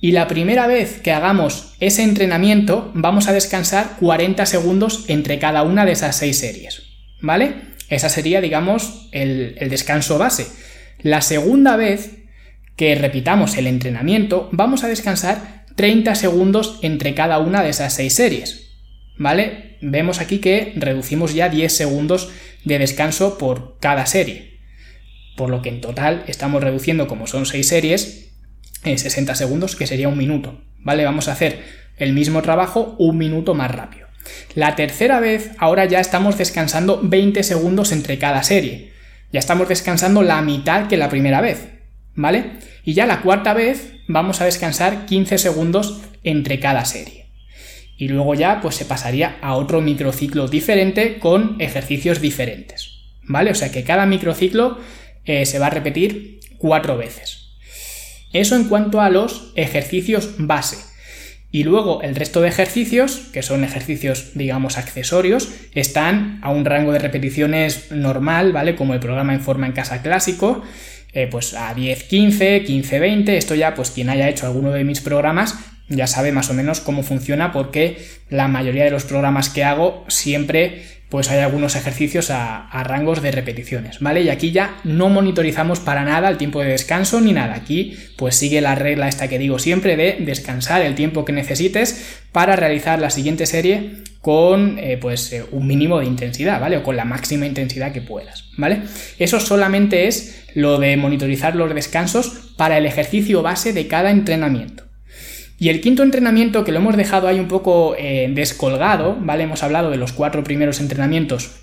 y 0.00 0.12
la 0.12 0.28
primera 0.28 0.66
vez 0.66 1.02
que 1.02 1.12
hagamos 1.12 1.74
ese 1.78 2.04
entrenamiento 2.04 2.90
vamos 2.94 3.28
a 3.28 3.34
descansar 3.34 3.96
40 4.00 4.46
segundos 4.46 5.04
entre 5.08 5.38
cada 5.38 5.62
una 5.62 5.84
de 5.84 5.92
esas 5.92 6.16
6 6.16 6.38
series. 6.38 6.82
¿Vale? 7.20 7.54
Esa 7.90 8.08
sería, 8.08 8.40
digamos, 8.40 9.10
el, 9.12 9.56
el 9.58 9.68
descanso 9.68 10.16
base. 10.16 10.46
La 11.02 11.20
segunda 11.20 11.76
vez 11.76 12.24
que 12.74 12.94
repitamos 12.94 13.58
el 13.58 13.66
entrenamiento 13.66 14.48
vamos 14.52 14.84
a 14.84 14.88
descansar 14.88 15.66
30 15.74 16.14
segundos 16.14 16.78
entre 16.80 17.14
cada 17.14 17.40
una 17.40 17.62
de 17.62 17.68
esas 17.68 17.92
6 17.92 18.10
series. 18.14 18.70
¿Vale? 19.18 19.76
Vemos 19.82 20.18
aquí 20.18 20.38
que 20.38 20.72
reducimos 20.76 21.34
ya 21.34 21.50
10 21.50 21.70
segundos 21.70 22.30
de 22.64 22.78
descanso 22.78 23.36
por 23.36 23.76
cada 23.80 24.06
serie. 24.06 24.55
Por 25.36 25.50
lo 25.50 25.62
que 25.62 25.68
en 25.68 25.80
total 25.80 26.24
estamos 26.26 26.62
reduciendo, 26.62 27.06
como 27.06 27.26
son 27.26 27.46
6 27.46 27.68
series, 27.68 28.30
60 28.82 29.34
segundos, 29.34 29.76
que 29.76 29.86
sería 29.86 30.08
un 30.08 30.18
minuto. 30.18 30.60
¿Vale? 30.78 31.04
Vamos 31.04 31.28
a 31.28 31.32
hacer 31.32 31.62
el 31.96 32.12
mismo 32.12 32.42
trabajo 32.42 32.94
un 32.98 33.18
minuto 33.18 33.54
más 33.54 33.70
rápido. 33.70 34.06
La 34.54 34.76
tercera 34.76 35.20
vez, 35.20 35.52
ahora 35.58 35.84
ya 35.84 36.00
estamos 36.00 36.38
descansando 36.38 37.00
20 37.02 37.42
segundos 37.42 37.92
entre 37.92 38.18
cada 38.18 38.42
serie. 38.42 38.92
Ya 39.32 39.38
estamos 39.38 39.68
descansando 39.68 40.22
la 40.22 40.40
mitad 40.42 40.88
que 40.88 40.96
la 40.96 41.08
primera 41.08 41.40
vez. 41.40 41.68
¿Vale? 42.14 42.52
Y 42.84 42.94
ya 42.94 43.06
la 43.06 43.20
cuarta 43.20 43.52
vez 43.52 43.92
vamos 44.08 44.40
a 44.40 44.44
descansar 44.46 45.06
15 45.06 45.38
segundos 45.38 46.00
entre 46.22 46.60
cada 46.60 46.84
serie. 46.84 47.26
Y 47.98 48.08
luego 48.08 48.34
ya 48.34 48.60
pues 48.60 48.76
se 48.76 48.84
pasaría 48.84 49.36
a 49.42 49.54
otro 49.54 49.80
microciclo 49.80 50.48
diferente 50.48 51.18
con 51.18 51.56
ejercicios 51.60 52.20
diferentes. 52.20 52.92
¿Vale? 53.22 53.50
O 53.50 53.54
sea 53.54 53.72
que 53.72 53.84
cada 53.84 54.06
microciclo 54.06 54.78
eh, 55.26 55.46
se 55.46 55.58
va 55.58 55.66
a 55.66 55.70
repetir 55.70 56.40
cuatro 56.58 56.96
veces. 56.96 57.58
Eso 58.32 58.56
en 58.56 58.64
cuanto 58.64 59.00
a 59.00 59.10
los 59.10 59.52
ejercicios 59.56 60.34
base. 60.38 60.76
Y 61.50 61.64
luego 61.64 62.02
el 62.02 62.14
resto 62.16 62.42
de 62.42 62.48
ejercicios, 62.48 63.28
que 63.32 63.42
son 63.42 63.64
ejercicios, 63.64 64.32
digamos, 64.34 64.78
accesorios, 64.78 65.48
están 65.72 66.40
a 66.42 66.50
un 66.50 66.64
rango 66.64 66.92
de 66.92 66.98
repeticiones 66.98 67.90
normal, 67.92 68.52
¿vale? 68.52 68.74
Como 68.74 68.94
el 68.94 69.00
programa 69.00 69.32
en 69.32 69.40
forma 69.40 69.66
en 69.66 69.72
casa 69.72 70.02
clásico, 70.02 70.62
eh, 71.12 71.28
pues 71.30 71.54
a 71.54 71.72
10, 71.72 72.04
15, 72.04 72.64
15, 72.64 72.98
20. 72.98 73.36
Esto 73.36 73.54
ya, 73.54 73.74
pues 73.74 73.90
quien 73.90 74.10
haya 74.10 74.28
hecho 74.28 74.46
alguno 74.46 74.70
de 74.72 74.84
mis 74.84 75.00
programas 75.00 75.54
ya 75.88 76.06
sabe 76.06 76.32
más 76.32 76.50
o 76.50 76.54
menos 76.54 76.80
cómo 76.80 77.02
funciona 77.02 77.52
porque 77.52 77.98
la 78.28 78.48
mayoría 78.48 78.84
de 78.84 78.90
los 78.90 79.04
programas 79.04 79.48
que 79.48 79.64
hago 79.64 80.04
siempre 80.08 80.82
pues 81.08 81.30
hay 81.30 81.38
algunos 81.38 81.76
ejercicios 81.76 82.30
a, 82.30 82.68
rangos 82.82 83.22
de 83.22 83.30
repeticiones, 83.30 84.00
¿vale? 84.00 84.22
Y 84.22 84.28
aquí 84.28 84.50
ya 84.50 84.76
no 84.84 85.08
monitorizamos 85.08 85.78
para 85.78 86.04
nada 86.04 86.28
el 86.28 86.36
tiempo 86.36 86.60
de 86.60 86.68
descanso 86.68 87.20
ni 87.20 87.32
nada. 87.32 87.54
Aquí 87.54 87.96
pues 88.16 88.34
sigue 88.34 88.60
la 88.60 88.74
regla 88.74 89.08
esta 89.08 89.28
que 89.28 89.38
digo 89.38 89.58
siempre 89.58 89.96
de 89.96 90.16
descansar 90.20 90.82
el 90.82 90.94
tiempo 90.94 91.24
que 91.24 91.32
necesites 91.32 92.20
para 92.32 92.56
realizar 92.56 92.98
la 92.98 93.10
siguiente 93.10 93.46
serie 93.46 94.02
con 94.20 94.78
eh, 94.80 94.98
pues 95.00 95.32
eh, 95.32 95.44
un 95.52 95.68
mínimo 95.68 96.00
de 96.00 96.06
intensidad, 96.06 96.60
¿vale? 96.60 96.78
O 96.78 96.82
con 96.82 96.96
la 96.96 97.04
máxima 97.04 97.46
intensidad 97.46 97.92
que 97.92 98.00
puedas, 98.00 98.50
¿vale? 98.56 98.80
Eso 99.18 99.38
solamente 99.38 100.08
es 100.08 100.44
lo 100.54 100.78
de 100.78 100.96
monitorizar 100.96 101.54
los 101.54 101.72
descansos 101.72 102.52
para 102.56 102.78
el 102.78 102.86
ejercicio 102.86 103.42
base 103.42 103.72
de 103.72 103.86
cada 103.86 104.10
entrenamiento. 104.10 104.85
Y 105.58 105.70
el 105.70 105.80
quinto 105.80 106.02
entrenamiento, 106.02 106.64
que 106.64 106.72
lo 106.72 106.78
hemos 106.78 106.96
dejado 106.96 107.28
ahí 107.28 107.40
un 107.40 107.48
poco 107.48 107.94
eh, 107.98 108.30
descolgado, 108.32 109.16
¿vale? 109.18 109.44
Hemos 109.44 109.62
hablado 109.62 109.90
de 109.90 109.96
los 109.96 110.12
cuatro 110.12 110.44
primeros 110.44 110.80
entrenamientos 110.80 111.62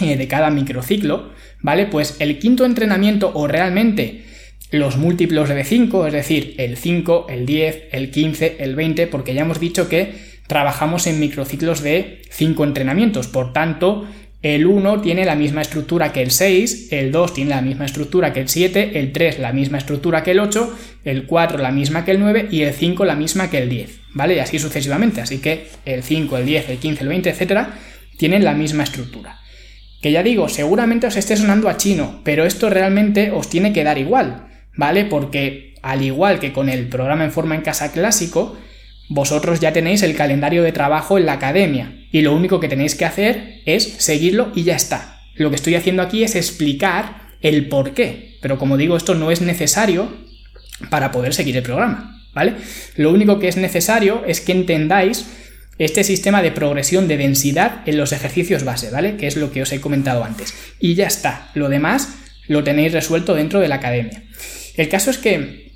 eh, 0.00 0.16
de 0.16 0.28
cada 0.28 0.50
microciclo, 0.50 1.30
¿vale? 1.60 1.86
Pues 1.86 2.16
el 2.18 2.38
quinto 2.38 2.64
entrenamiento, 2.64 3.30
o 3.34 3.46
realmente 3.46 4.24
los 4.72 4.96
múltiplos 4.96 5.48
de 5.48 5.64
5, 5.64 6.06
es 6.08 6.12
decir, 6.12 6.54
el 6.58 6.76
5, 6.76 7.26
el 7.28 7.46
10, 7.46 7.82
el 7.92 8.10
15, 8.10 8.56
el 8.60 8.74
20, 8.74 9.06
porque 9.06 9.34
ya 9.34 9.42
hemos 9.42 9.60
dicho 9.60 9.88
que 9.88 10.14
trabajamos 10.46 11.06
en 11.06 11.20
microciclos 11.20 11.82
de 11.82 12.22
5 12.30 12.64
entrenamientos, 12.64 13.28
por 13.28 13.52
tanto, 13.52 14.06
el 14.42 14.66
1 14.66 15.02
tiene 15.02 15.26
la 15.26 15.34
misma 15.34 15.60
estructura 15.60 16.12
que 16.12 16.22
el 16.22 16.30
6, 16.30 16.92
el 16.92 17.12
2 17.12 17.34
tiene 17.34 17.50
la 17.50 17.60
misma 17.60 17.84
estructura 17.84 18.32
que 18.32 18.40
el 18.40 18.48
7, 18.48 18.98
el 18.98 19.12
3 19.12 19.38
la 19.38 19.52
misma 19.52 19.76
estructura 19.76 20.22
que 20.22 20.30
el 20.30 20.40
8, 20.40 20.78
el 21.04 21.26
4 21.26 21.58
la 21.58 21.70
misma 21.70 22.06
que 22.06 22.12
el 22.12 22.20
9 22.20 22.48
y 22.50 22.62
el 22.62 22.72
5 22.72 23.04
la 23.04 23.16
misma 23.16 23.50
que 23.50 23.58
el 23.58 23.68
10, 23.68 24.00
¿vale? 24.14 24.36
Y 24.36 24.38
así 24.38 24.58
sucesivamente. 24.58 25.20
Así 25.20 25.38
que 25.38 25.68
el 25.84 26.02
5, 26.02 26.38
el 26.38 26.46
10, 26.46 26.70
el 26.70 26.78
15, 26.78 27.02
el 27.02 27.08
20, 27.08 27.30
etcétera, 27.30 27.74
tienen 28.16 28.42
la 28.42 28.54
misma 28.54 28.84
estructura. 28.84 29.38
Que 30.00 30.10
ya 30.10 30.22
digo, 30.22 30.48
seguramente 30.48 31.06
os 31.06 31.16
esté 31.16 31.36
sonando 31.36 31.68
a 31.68 31.76
chino, 31.76 32.22
pero 32.24 32.46
esto 32.46 32.70
realmente 32.70 33.32
os 33.32 33.50
tiene 33.50 33.74
que 33.74 33.84
dar 33.84 33.98
igual, 33.98 34.46
¿vale? 34.74 35.04
Porque 35.04 35.74
al 35.82 36.00
igual 36.00 36.40
que 36.40 36.54
con 36.54 36.70
el 36.70 36.88
programa 36.88 37.24
en 37.24 37.32
forma 37.32 37.56
en 37.56 37.60
casa 37.60 37.92
clásico, 37.92 38.56
vosotros 39.10 39.60
ya 39.60 39.74
tenéis 39.74 40.02
el 40.02 40.16
calendario 40.16 40.62
de 40.62 40.72
trabajo 40.72 41.18
en 41.18 41.26
la 41.26 41.34
academia 41.34 41.99
y 42.12 42.22
lo 42.22 42.34
único 42.34 42.60
que 42.60 42.68
tenéis 42.68 42.94
que 42.94 43.04
hacer 43.04 43.60
es 43.66 43.84
seguirlo 43.98 44.52
y 44.54 44.64
ya 44.64 44.76
está. 44.76 45.22
Lo 45.34 45.50
que 45.50 45.56
estoy 45.56 45.74
haciendo 45.74 46.02
aquí 46.02 46.22
es 46.22 46.34
explicar 46.34 47.30
el 47.40 47.68
por 47.68 47.94
qué, 47.94 48.36
pero 48.40 48.58
como 48.58 48.76
digo, 48.76 48.96
esto 48.96 49.14
no 49.14 49.30
es 49.30 49.40
necesario 49.40 50.08
para 50.90 51.12
poder 51.12 51.34
seguir 51.34 51.56
el 51.56 51.62
programa, 51.62 52.20
¿vale? 52.34 52.54
Lo 52.96 53.10
único 53.10 53.38
que 53.38 53.48
es 53.48 53.56
necesario 53.56 54.24
es 54.26 54.40
que 54.40 54.52
entendáis 54.52 55.26
este 55.78 56.04
sistema 56.04 56.42
de 56.42 56.52
progresión 56.52 57.08
de 57.08 57.16
densidad 57.16 57.82
en 57.86 57.96
los 57.96 58.12
ejercicios 58.12 58.64
base, 58.64 58.90
¿vale? 58.90 59.16
Que 59.16 59.26
es 59.26 59.36
lo 59.36 59.50
que 59.50 59.62
os 59.62 59.72
he 59.72 59.80
comentado 59.80 60.24
antes. 60.24 60.54
Y 60.78 60.94
ya 60.94 61.06
está, 61.06 61.50
lo 61.54 61.68
demás 61.68 62.16
lo 62.48 62.64
tenéis 62.64 62.92
resuelto 62.92 63.34
dentro 63.34 63.60
de 63.60 63.68
la 63.68 63.76
academia. 63.76 64.24
El 64.76 64.88
caso 64.88 65.10
es 65.10 65.18
que 65.18 65.70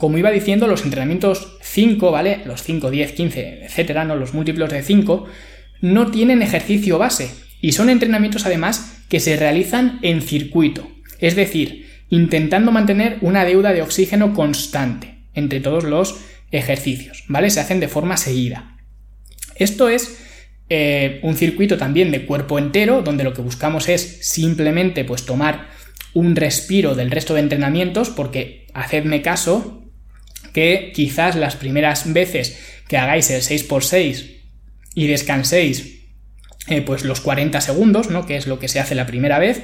como 0.00 0.16
iba 0.16 0.30
diciendo, 0.30 0.66
los 0.66 0.82
entrenamientos 0.82 1.58
5, 1.60 2.10
¿vale? 2.10 2.40
Los 2.46 2.62
5, 2.62 2.90
10, 2.90 3.12
15, 3.12 3.64
etcétera, 3.66 4.04
¿no? 4.04 4.16
Los 4.16 4.32
múltiplos 4.32 4.70
de 4.70 4.82
5, 4.82 5.26
no 5.80 6.10
tienen 6.10 6.42
ejercicio 6.42 6.98
base 6.98 7.30
y 7.60 7.72
son 7.72 7.90
entrenamientos 7.90 8.46
además 8.46 9.02
que 9.08 9.20
se 9.20 9.36
realizan 9.36 9.98
en 10.02 10.22
circuito, 10.22 10.90
es 11.18 11.36
decir, 11.36 11.88
intentando 12.08 12.72
mantener 12.72 13.18
una 13.20 13.44
deuda 13.44 13.72
de 13.72 13.82
oxígeno 13.82 14.34
constante 14.34 15.24
entre 15.34 15.60
todos 15.60 15.84
los 15.84 16.20
ejercicios, 16.50 17.24
¿vale? 17.28 17.50
Se 17.50 17.60
hacen 17.60 17.80
de 17.80 17.88
forma 17.88 18.16
seguida. 18.16 18.76
Esto 19.56 19.88
es 19.88 20.18
eh, 20.68 21.20
un 21.22 21.36
circuito 21.36 21.76
también 21.76 22.10
de 22.10 22.26
cuerpo 22.26 22.58
entero, 22.58 23.02
donde 23.02 23.24
lo 23.24 23.34
que 23.34 23.42
buscamos 23.42 23.88
es 23.88 24.28
simplemente 24.28 25.04
pues 25.04 25.24
tomar 25.24 25.68
un 26.14 26.34
respiro 26.34 26.94
del 26.94 27.10
resto 27.10 27.34
de 27.34 27.40
entrenamientos, 27.40 28.10
porque 28.10 28.66
hacedme 28.74 29.22
caso, 29.22 29.84
que 30.52 30.92
quizás 30.94 31.36
las 31.36 31.56
primeras 31.56 32.12
veces 32.12 32.58
que 32.88 32.96
hagáis 32.96 33.30
el 33.30 33.42
6x6 33.42 34.39
y 34.94 35.06
descanséis 35.06 36.00
eh, 36.68 36.82
pues 36.82 37.04
los 37.04 37.20
40 37.20 37.60
segundos, 37.60 38.10
¿no? 38.10 38.26
que 38.26 38.36
es 38.36 38.46
lo 38.46 38.58
que 38.58 38.68
se 38.68 38.80
hace 38.80 38.94
la 38.94 39.06
primera 39.06 39.38
vez, 39.38 39.62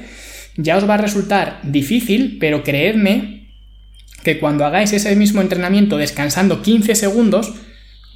ya 0.56 0.76
os 0.76 0.88
va 0.88 0.94
a 0.94 0.98
resultar 0.98 1.60
difícil, 1.62 2.38
pero 2.40 2.64
creedme 2.64 3.48
que 4.24 4.38
cuando 4.38 4.64
hagáis 4.64 4.92
ese 4.92 5.14
mismo 5.14 5.40
entrenamiento 5.40 5.98
descansando 5.98 6.62
15 6.62 6.94
segundos, 6.94 7.54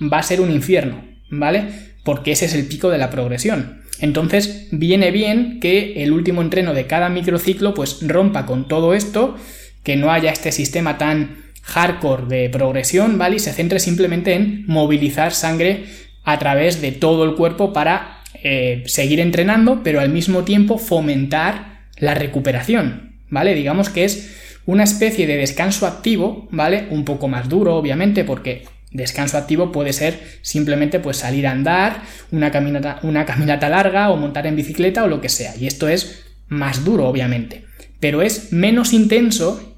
va 0.00 0.18
a 0.18 0.22
ser 0.22 0.40
un 0.40 0.50
infierno, 0.50 1.04
¿vale? 1.28 1.68
Porque 2.04 2.32
ese 2.32 2.46
es 2.46 2.54
el 2.54 2.66
pico 2.66 2.90
de 2.90 2.98
la 2.98 3.10
progresión. 3.10 3.82
Entonces 4.00 4.68
viene 4.72 5.10
bien 5.10 5.60
que 5.60 6.02
el 6.02 6.12
último 6.12 6.42
entreno 6.42 6.72
de 6.72 6.86
cada 6.86 7.10
microciclo 7.10 7.74
pues 7.74 7.98
rompa 8.00 8.46
con 8.46 8.66
todo 8.66 8.94
esto, 8.94 9.36
que 9.84 9.96
no 9.96 10.10
haya 10.10 10.32
este 10.32 10.52
sistema 10.52 10.98
tan 10.98 11.44
hardcore 11.62 12.26
de 12.26 12.48
progresión, 12.48 13.18
¿vale? 13.18 13.36
Y 13.36 13.40
se 13.40 13.52
centre 13.52 13.78
simplemente 13.78 14.34
en 14.34 14.64
movilizar 14.66 15.32
sangre 15.32 15.84
a 16.24 16.38
través 16.38 16.80
de 16.80 16.92
todo 16.92 17.24
el 17.24 17.35
cuerpo 17.35 17.72
para 17.72 18.22
eh, 18.42 18.85
seguir 18.87 19.20
entrenando, 19.20 19.83
pero 19.83 20.00
al 20.00 20.11
mismo 20.11 20.44
tiempo 20.44 20.78
fomentar 20.78 21.80
la 21.98 22.14
recuperación, 22.14 23.16
¿vale? 23.28 23.54
Digamos 23.54 23.88
que 23.88 24.04
es 24.04 24.37
una 24.66 24.85
especie 24.85 25.26
de 25.26 25.37
descanso 25.37 25.87
activo, 25.87 26.48
¿vale? 26.50 26.87
Un 26.90 27.04
poco 27.04 27.28
más 27.28 27.48
duro, 27.48 27.76
obviamente, 27.76 28.24
porque 28.24 28.64
descanso 28.90 29.38
activo 29.38 29.72
puede 29.72 29.92
ser 29.92 30.18
simplemente 30.42 31.00
pues 31.00 31.18
salir 31.18 31.46
a 31.46 31.52
andar, 31.52 32.02
una 32.30 32.50
caminata, 32.50 32.98
una 33.02 33.24
caminata 33.24 33.68
larga 33.68 34.11
o 34.11 34.16
montar 34.16 34.46
en 34.46 34.56
bicicleta 34.56 35.04
o 35.04 35.09
lo 35.09 35.20
que 35.20 35.28
sea. 35.28 35.56
Y 35.56 35.66
esto 35.66 35.88
es 35.88 36.24
más 36.48 36.85
duro, 36.85 37.06
obviamente. 37.09 37.64
Pero 38.00 38.22
es 38.22 38.52
menos 38.52 38.92
intenso 38.92 39.76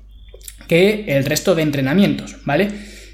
que 0.68 1.04
el 1.08 1.24
resto 1.24 1.54
de 1.54 1.62
entrenamientos, 1.62 2.36
¿vale? 2.44 2.70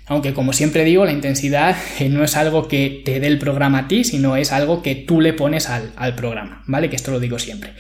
Aunque 0.08 0.32
como 0.32 0.52
siempre 0.52 0.84
digo, 0.84 1.04
la 1.04 1.12
intensidad 1.12 1.76
eh, 1.98 2.08
no 2.08 2.24
es 2.24 2.36
algo 2.36 2.66
que 2.66 3.02
te 3.04 3.20
dé 3.20 3.26
el 3.26 3.38
programa 3.38 3.80
a 3.80 3.88
ti, 3.88 4.04
sino 4.04 4.36
es 4.36 4.52
algo 4.52 4.82
que 4.82 4.94
tú 4.94 5.20
le 5.20 5.34
pones 5.34 5.68
al, 5.68 5.92
al 5.96 6.14
programa, 6.14 6.62
¿vale? 6.66 6.88
Que 6.88 6.96
esto 6.96 7.10
lo 7.10 7.20
digo 7.20 7.38
siempre. 7.38 7.74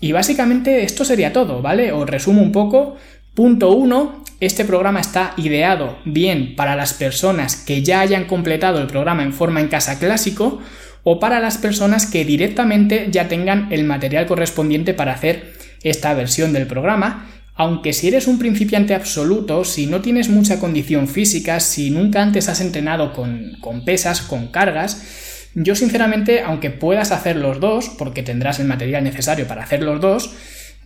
Y 0.00 0.12
básicamente 0.12 0.82
esto 0.82 1.04
sería 1.04 1.32
todo, 1.32 1.60
¿vale? 1.60 1.92
Os 1.92 2.08
resumo 2.08 2.42
un 2.42 2.52
poco. 2.52 2.96
Punto 3.34 3.70
1. 3.72 4.24
Este 4.40 4.64
programa 4.64 5.00
está 5.00 5.34
ideado 5.36 5.98
bien 6.06 6.56
para 6.56 6.74
las 6.74 6.94
personas 6.94 7.56
que 7.56 7.82
ya 7.82 8.00
hayan 8.00 8.24
completado 8.24 8.80
el 8.80 8.86
programa 8.86 9.22
en 9.22 9.34
forma 9.34 9.60
en 9.60 9.68
casa 9.68 9.98
clásico 9.98 10.60
o 11.02 11.20
para 11.20 11.40
las 11.40 11.58
personas 11.58 12.06
que 12.06 12.24
directamente 12.24 13.08
ya 13.10 13.28
tengan 13.28 13.70
el 13.70 13.84
material 13.84 14.26
correspondiente 14.26 14.94
para 14.94 15.12
hacer 15.12 15.52
esta 15.82 16.14
versión 16.14 16.54
del 16.54 16.66
programa 16.66 17.26
aunque 17.54 17.92
si 17.92 18.08
eres 18.08 18.26
un 18.26 18.38
principiante 18.38 18.94
absoluto, 18.94 19.64
si 19.64 19.86
no 19.86 20.00
tienes 20.00 20.28
mucha 20.28 20.58
condición 20.58 21.08
física, 21.08 21.60
si 21.60 21.90
nunca 21.90 22.22
antes 22.22 22.48
has 22.48 22.60
entrenado 22.60 23.12
con, 23.12 23.56
con 23.60 23.84
pesas, 23.84 24.22
con 24.22 24.48
cargas, 24.48 25.50
yo 25.54 25.74
sinceramente, 25.74 26.42
aunque 26.42 26.70
puedas 26.70 27.10
hacer 27.10 27.36
los 27.36 27.60
dos, 27.60 27.90
porque 27.98 28.22
tendrás 28.22 28.60
el 28.60 28.66
material 28.66 29.02
necesario 29.02 29.46
para 29.46 29.64
hacer 29.64 29.82
los 29.82 30.00
dos, 30.00 30.32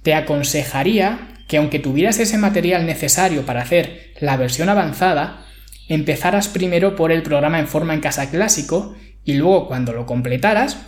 te 0.03 0.15
aconsejaría 0.15 1.29
que 1.49 1.59
aunque 1.59 1.79
tuvieras 1.79 2.19
ese 2.19 2.39
material 2.39 2.87
necesario 2.87 3.45
para 3.45 3.63
hacer 3.63 4.13
la 4.21 4.37
versión 4.37 4.69
avanzada, 4.69 5.45
empezaras 5.89 6.49
primero 6.49 6.97
por 6.97 7.13
el 7.13 7.23
programa 7.23 7.59
en 7.59 7.69
forma 7.69 7.95
en 7.95 8.01
casa 8.01 8.31
clásico 8.31 8.97
y 9.25 9.35
luego 9.35 9.69
cuando 9.69 9.93
lo 9.93 10.07
completaras, 10.07 10.79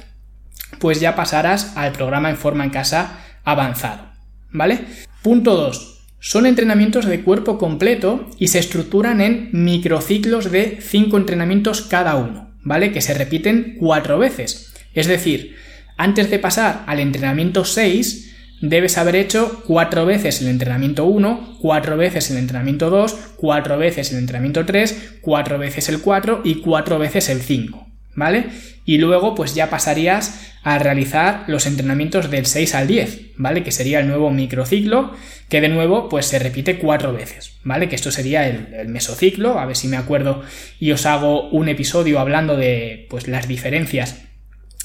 pues 0.79 1.01
ya 1.01 1.15
pasarás 1.15 1.77
al 1.77 1.93
programa 1.93 2.31
en 2.31 2.37
forma 2.37 2.65
en 2.65 2.71
casa 2.71 3.19
avanzado. 3.45 4.07
¿Vale? 4.51 4.81
Punto 5.27 5.57
2. 5.57 6.07
Son 6.21 6.47
entrenamientos 6.47 7.05
de 7.05 7.23
cuerpo 7.23 7.59
completo 7.59 8.31
y 8.39 8.47
se 8.47 8.61
estructuran 8.61 9.21
en 9.21 9.49
microciclos 9.51 10.53
de 10.53 10.79
5 10.81 11.17
entrenamientos 11.17 11.81
cada 11.81 12.15
uno, 12.15 12.55
¿vale? 12.62 12.93
Que 12.93 13.01
se 13.01 13.12
repiten 13.12 13.75
4 13.81 14.21
veces. 14.21 14.73
Es 14.95 15.09
decir, 15.09 15.57
antes 15.97 16.31
de 16.31 16.39
pasar 16.39 16.85
al 16.87 17.01
entrenamiento 17.01 17.65
6, 17.65 18.37
debes 18.61 18.99
haber 18.99 19.17
hecho 19.17 19.65
4 19.67 20.07
veces 20.07 20.41
el 20.43 20.47
entrenamiento 20.47 21.07
1, 21.07 21.59
4 21.61 21.97
veces 21.97 22.31
el 22.31 22.37
entrenamiento 22.37 22.89
2, 22.89 23.17
4 23.37 23.79
veces 23.79 24.12
el 24.12 24.19
entrenamiento 24.19 24.65
3, 24.65 25.19
4 25.23 25.59
veces 25.59 25.89
el 25.89 26.03
4 26.03 26.43
y 26.45 26.61
4 26.61 26.99
veces 27.01 27.29
el 27.31 27.41
5. 27.41 27.86
¿Vale? 28.16 28.46
Y 28.85 28.98
luego 28.98 29.35
pues 29.35 29.55
ya 29.55 29.70
pasarías 29.70 30.40
a 30.64 30.79
realizar 30.81 31.44
los 31.46 31.66
entrenamientos 31.66 32.29
del 32.29 32.46
6 32.46 32.74
al 32.74 32.88
10, 32.88 33.35
¿vale? 33.37 33.62
Que 33.62 33.70
sería 33.70 34.00
el 34.00 34.09
nuevo 34.09 34.31
microciclo, 34.31 35.12
que 35.48 35.61
de 35.61 35.68
nuevo 35.68 36.09
pues 36.09 36.26
se 36.26 36.40
repite 36.40 36.79
cuatro 36.79 37.12
veces, 37.12 37.59
¿vale? 37.62 37.88
Que 37.88 37.94
esto 37.94 38.11
sería 38.11 38.48
el, 38.48 38.88
mesociclo, 38.88 39.61
a 39.61 39.66
ver 39.66 39.76
si 39.76 39.87
me 39.87 39.96
acuerdo 39.96 40.42
y 40.81 40.90
os 40.90 41.07
hago 41.07 41.48
un 41.50 41.68
episodio 41.68 42.18
hablando 42.18 42.57
de 42.57 43.07
pues 43.11 43.29
las 43.29 43.46
diferencias 43.46 44.22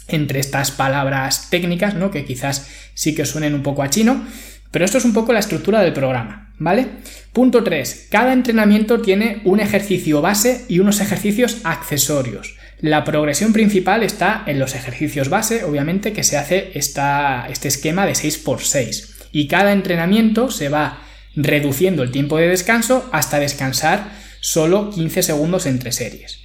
entre 0.07 0.39
estas 0.39 0.69
palabras 0.69 1.49
técnicas, 1.49 1.95
¿no? 1.95 2.11
Que 2.11 2.25
quizás 2.25 2.69
sí 2.93 3.15
que 3.15 3.25
suenen 3.25 3.55
un 3.55 3.63
poco 3.63 3.81
a 3.81 3.89
chino, 3.89 4.23
pero 4.69 4.85
esto 4.85 4.99
es 4.99 5.05
un 5.05 5.13
poco 5.13 5.33
la 5.33 5.39
estructura 5.39 5.81
del 5.81 5.93
programa, 5.93 6.53
¿vale? 6.59 6.87
Punto 7.33 7.63
3. 7.63 8.07
Cada 8.11 8.33
entrenamiento 8.33 9.01
tiene 9.01 9.41
un 9.45 9.59
ejercicio 9.59 10.21
base 10.21 10.65
y 10.67 10.79
unos 10.79 10.99
ejercicios 10.99 11.61
accesorios. 11.63 12.55
La 12.81 13.03
progresión 13.03 13.53
principal 13.53 14.01
está 14.01 14.43
en 14.47 14.57
los 14.57 14.73
ejercicios 14.73 15.29
base, 15.29 15.63
obviamente, 15.63 16.13
que 16.13 16.23
se 16.23 16.37
hace 16.37 16.71
este 16.73 17.67
esquema 17.67 18.07
de 18.07 18.13
6x6. 18.13 19.29
Y 19.31 19.47
cada 19.47 19.71
entrenamiento 19.71 20.49
se 20.49 20.69
va 20.69 21.03
reduciendo 21.35 22.01
el 22.01 22.09
tiempo 22.09 22.37
de 22.37 22.47
descanso 22.47 23.07
hasta 23.11 23.39
descansar 23.39 24.11
solo 24.39 24.89
15 24.89 25.21
segundos 25.21 25.67
entre 25.67 25.91
series. 25.91 26.39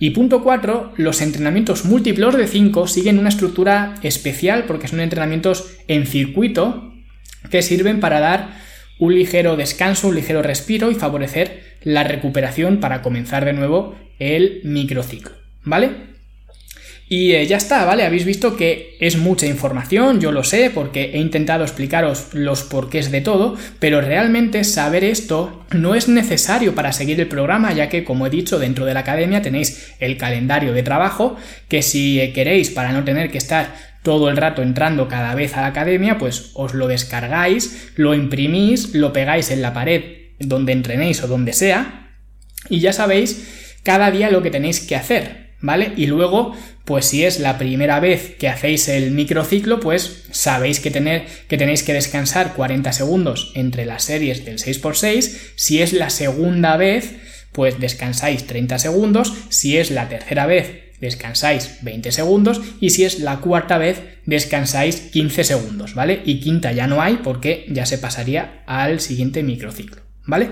Y 0.00 0.10
punto 0.10 0.42
4, 0.42 0.94
los 0.96 1.20
entrenamientos 1.20 1.84
múltiplos 1.84 2.36
de 2.36 2.48
5 2.48 2.88
siguen 2.88 3.20
una 3.20 3.28
estructura 3.28 3.94
especial 4.02 4.64
porque 4.64 4.88
son 4.88 4.98
entrenamientos 4.98 5.70
en 5.86 6.06
circuito 6.06 6.92
que 7.50 7.62
sirven 7.62 8.00
para 8.00 8.18
dar 8.18 8.58
un 8.98 9.14
ligero 9.14 9.56
descanso, 9.56 10.08
un 10.08 10.16
ligero 10.16 10.42
respiro 10.42 10.90
y 10.90 10.96
favorecer 10.96 11.62
la 11.82 12.02
recuperación 12.02 12.80
para 12.80 13.00
comenzar 13.00 13.44
de 13.44 13.52
nuevo 13.52 13.96
el 14.18 14.60
microciclo. 14.64 15.37
¿Vale? 15.68 16.08
Y 17.10 17.32
eh, 17.32 17.46
ya 17.46 17.56
está, 17.56 17.86
¿vale? 17.86 18.04
Habéis 18.04 18.26
visto 18.26 18.54
que 18.56 18.96
es 19.00 19.16
mucha 19.16 19.46
información, 19.46 20.20
yo 20.20 20.30
lo 20.30 20.44
sé, 20.44 20.70
porque 20.70 21.12
he 21.14 21.18
intentado 21.18 21.64
explicaros 21.64 22.34
los 22.34 22.62
porqués 22.64 23.10
de 23.10 23.22
todo, 23.22 23.56
pero 23.78 24.02
realmente 24.02 24.62
saber 24.62 25.04
esto 25.04 25.64
no 25.72 25.94
es 25.94 26.08
necesario 26.08 26.74
para 26.74 26.92
seguir 26.92 27.18
el 27.18 27.26
programa, 27.26 27.72
ya 27.72 27.88
que, 27.88 28.04
como 28.04 28.26
he 28.26 28.30
dicho, 28.30 28.58
dentro 28.58 28.84
de 28.84 28.92
la 28.92 29.00
academia 29.00 29.40
tenéis 29.40 29.94
el 30.00 30.18
calendario 30.18 30.74
de 30.74 30.82
trabajo, 30.82 31.36
que 31.68 31.80
si 31.80 32.20
eh, 32.20 32.34
queréis, 32.34 32.68
para 32.70 32.92
no 32.92 33.04
tener 33.04 33.30
que 33.30 33.38
estar 33.38 33.74
todo 34.02 34.28
el 34.28 34.36
rato 34.36 34.62
entrando 34.62 35.08
cada 35.08 35.34
vez 35.34 35.56
a 35.56 35.62
la 35.62 35.68
academia, 35.68 36.18
pues 36.18 36.50
os 36.54 36.74
lo 36.74 36.88
descargáis, 36.88 37.92
lo 37.96 38.14
imprimís, 38.14 38.94
lo 38.94 39.14
pegáis 39.14 39.50
en 39.50 39.62
la 39.62 39.72
pared 39.72 40.02
donde 40.38 40.72
entrenéis 40.72 41.22
o 41.22 41.26
donde 41.26 41.54
sea, 41.54 42.10
y 42.68 42.80
ya 42.80 42.92
sabéis 42.92 43.78
cada 43.82 44.10
día 44.10 44.30
lo 44.30 44.42
que 44.42 44.50
tenéis 44.50 44.80
que 44.80 44.94
hacer. 44.94 45.47
¿Vale? 45.60 45.92
Y 45.96 46.06
luego, 46.06 46.54
pues 46.84 47.06
si 47.06 47.24
es 47.24 47.40
la 47.40 47.58
primera 47.58 48.00
vez 48.00 48.36
que 48.38 48.48
hacéis 48.48 48.88
el 48.88 49.10
microciclo, 49.10 49.80
pues 49.80 50.24
sabéis 50.30 50.80
que, 50.80 50.90
tener, 50.90 51.26
que 51.48 51.58
tenéis 51.58 51.82
que 51.82 51.92
descansar 51.92 52.54
40 52.54 52.92
segundos 52.92 53.52
entre 53.54 53.84
las 53.84 54.04
series 54.04 54.44
del 54.44 54.58
6x6. 54.58 55.52
Si 55.56 55.82
es 55.82 55.92
la 55.92 56.10
segunda 56.10 56.76
vez, 56.76 57.16
pues 57.52 57.80
descansáis 57.80 58.46
30 58.46 58.78
segundos. 58.78 59.34
Si 59.48 59.76
es 59.76 59.90
la 59.90 60.08
tercera 60.08 60.46
vez, 60.46 60.92
descansáis 61.00 61.78
20 61.82 62.12
segundos. 62.12 62.60
Y 62.80 62.90
si 62.90 63.04
es 63.04 63.20
la 63.20 63.40
cuarta 63.40 63.78
vez, 63.78 64.02
descansáis 64.26 64.96
15 64.96 65.44
segundos, 65.44 65.94
¿vale? 65.94 66.22
Y 66.24 66.40
quinta 66.40 66.72
ya 66.72 66.86
no 66.86 67.02
hay 67.02 67.20
porque 67.22 67.66
ya 67.68 67.86
se 67.86 67.98
pasaría 67.98 68.62
al 68.66 69.00
siguiente 69.00 69.42
microciclo, 69.42 70.02
¿vale? 70.24 70.50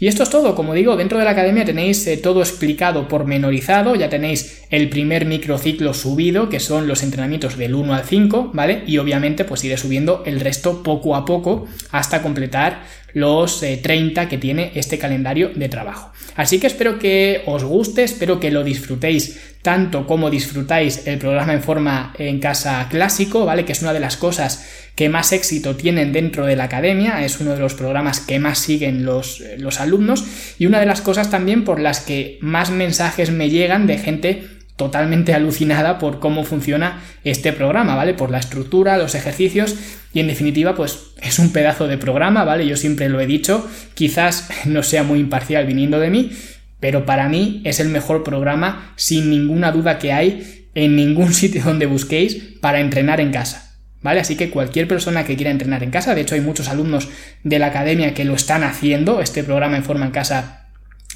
Y 0.00 0.08
esto 0.08 0.22
es 0.22 0.30
todo, 0.30 0.54
como 0.54 0.74
digo, 0.74 0.96
dentro 0.96 1.18
de 1.18 1.24
la 1.24 1.30
academia 1.30 1.64
tenéis 1.64 2.06
eh, 2.06 2.16
todo 2.16 2.40
explicado 2.40 3.08
pormenorizado, 3.08 3.94
ya 3.94 4.08
tenéis 4.08 4.62
el 4.70 4.88
primer 4.88 5.24
microciclo 5.24 5.94
subido, 5.94 6.48
que 6.48 6.60
son 6.60 6.88
los 6.88 7.02
entrenamientos 7.02 7.56
del 7.56 7.74
1 7.74 7.94
al 7.94 8.04
5, 8.04 8.50
¿vale? 8.52 8.82
Y 8.86 8.98
obviamente 8.98 9.44
pues 9.44 9.64
iré 9.64 9.76
subiendo 9.76 10.22
el 10.26 10.40
resto 10.40 10.82
poco 10.82 11.14
a 11.16 11.24
poco 11.24 11.66
hasta 11.90 12.22
completar 12.22 12.82
los 13.14 13.60
30 13.60 14.22
eh, 14.22 14.28
que 14.28 14.38
tiene 14.38 14.72
este 14.74 14.98
calendario 14.98 15.50
de 15.54 15.68
trabajo. 15.68 16.12
Así 16.36 16.58
que 16.58 16.66
espero 16.66 16.98
que 16.98 17.42
os 17.46 17.64
guste, 17.64 18.02
espero 18.02 18.40
que 18.40 18.50
lo 18.50 18.64
disfrutéis 18.64 19.54
tanto 19.62 20.06
como 20.06 20.28
disfrutáis 20.28 21.06
el 21.06 21.18
programa 21.18 21.54
en 21.54 21.62
forma 21.62 22.12
en 22.18 22.38
casa 22.38 22.86
clásico, 22.90 23.46
¿vale? 23.46 23.64
Que 23.64 23.72
es 23.72 23.80
una 23.80 23.94
de 23.94 24.00
las 24.00 24.18
cosas 24.18 24.68
que 24.94 25.08
más 25.08 25.32
éxito 25.32 25.74
tienen 25.74 26.12
dentro 26.12 26.44
de 26.44 26.54
la 26.54 26.64
academia, 26.64 27.24
es 27.24 27.40
uno 27.40 27.52
de 27.52 27.60
los 27.60 27.72
programas 27.72 28.20
que 28.20 28.38
más 28.38 28.58
siguen 28.58 29.06
los, 29.06 29.42
los 29.56 29.80
alumnos 29.80 30.24
y 30.58 30.66
una 30.66 30.80
de 30.80 30.86
las 30.86 31.00
cosas 31.00 31.30
también 31.30 31.64
por 31.64 31.80
las 31.80 32.00
que 32.00 32.36
más 32.42 32.70
mensajes 32.70 33.30
me 33.30 33.48
llegan 33.48 33.86
de 33.86 33.96
gente 33.96 34.44
totalmente 34.76 35.34
alucinada 35.34 35.98
por 35.98 36.18
cómo 36.18 36.44
funciona 36.44 37.00
este 37.22 37.52
programa, 37.52 37.94
¿vale? 37.94 38.14
Por 38.14 38.30
la 38.30 38.38
estructura, 38.38 38.98
los 38.98 39.14
ejercicios 39.14 39.76
y 40.12 40.20
en 40.20 40.26
definitiva 40.26 40.74
pues 40.74 41.12
es 41.22 41.38
un 41.38 41.52
pedazo 41.52 41.86
de 41.86 41.98
programa, 41.98 42.44
¿vale? 42.44 42.66
Yo 42.66 42.76
siempre 42.76 43.08
lo 43.08 43.20
he 43.20 43.26
dicho, 43.26 43.68
quizás 43.94 44.48
no 44.64 44.82
sea 44.82 45.02
muy 45.02 45.20
imparcial 45.20 45.66
viniendo 45.66 46.00
de 46.00 46.10
mí, 46.10 46.32
pero 46.80 47.06
para 47.06 47.28
mí 47.28 47.62
es 47.64 47.80
el 47.80 47.88
mejor 47.88 48.24
programa 48.24 48.92
sin 48.96 49.30
ninguna 49.30 49.70
duda 49.70 49.98
que 49.98 50.12
hay 50.12 50.68
en 50.74 50.96
ningún 50.96 51.32
sitio 51.34 51.62
donde 51.62 51.86
busquéis 51.86 52.34
para 52.60 52.80
entrenar 52.80 53.20
en 53.20 53.30
casa. 53.30 53.60
¿Vale? 54.02 54.20
Así 54.20 54.36
que 54.36 54.50
cualquier 54.50 54.86
persona 54.86 55.24
que 55.24 55.34
quiera 55.34 55.50
entrenar 55.50 55.82
en 55.82 55.90
casa, 55.90 56.14
de 56.14 56.20
hecho 56.20 56.34
hay 56.34 56.42
muchos 56.42 56.68
alumnos 56.68 57.08
de 57.42 57.58
la 57.58 57.68
academia 57.68 58.12
que 58.12 58.26
lo 58.26 58.34
están 58.34 58.62
haciendo, 58.62 59.22
este 59.22 59.42
programa 59.42 59.78
en 59.78 59.84
forma 59.84 60.04
en 60.04 60.10
casa 60.10 60.63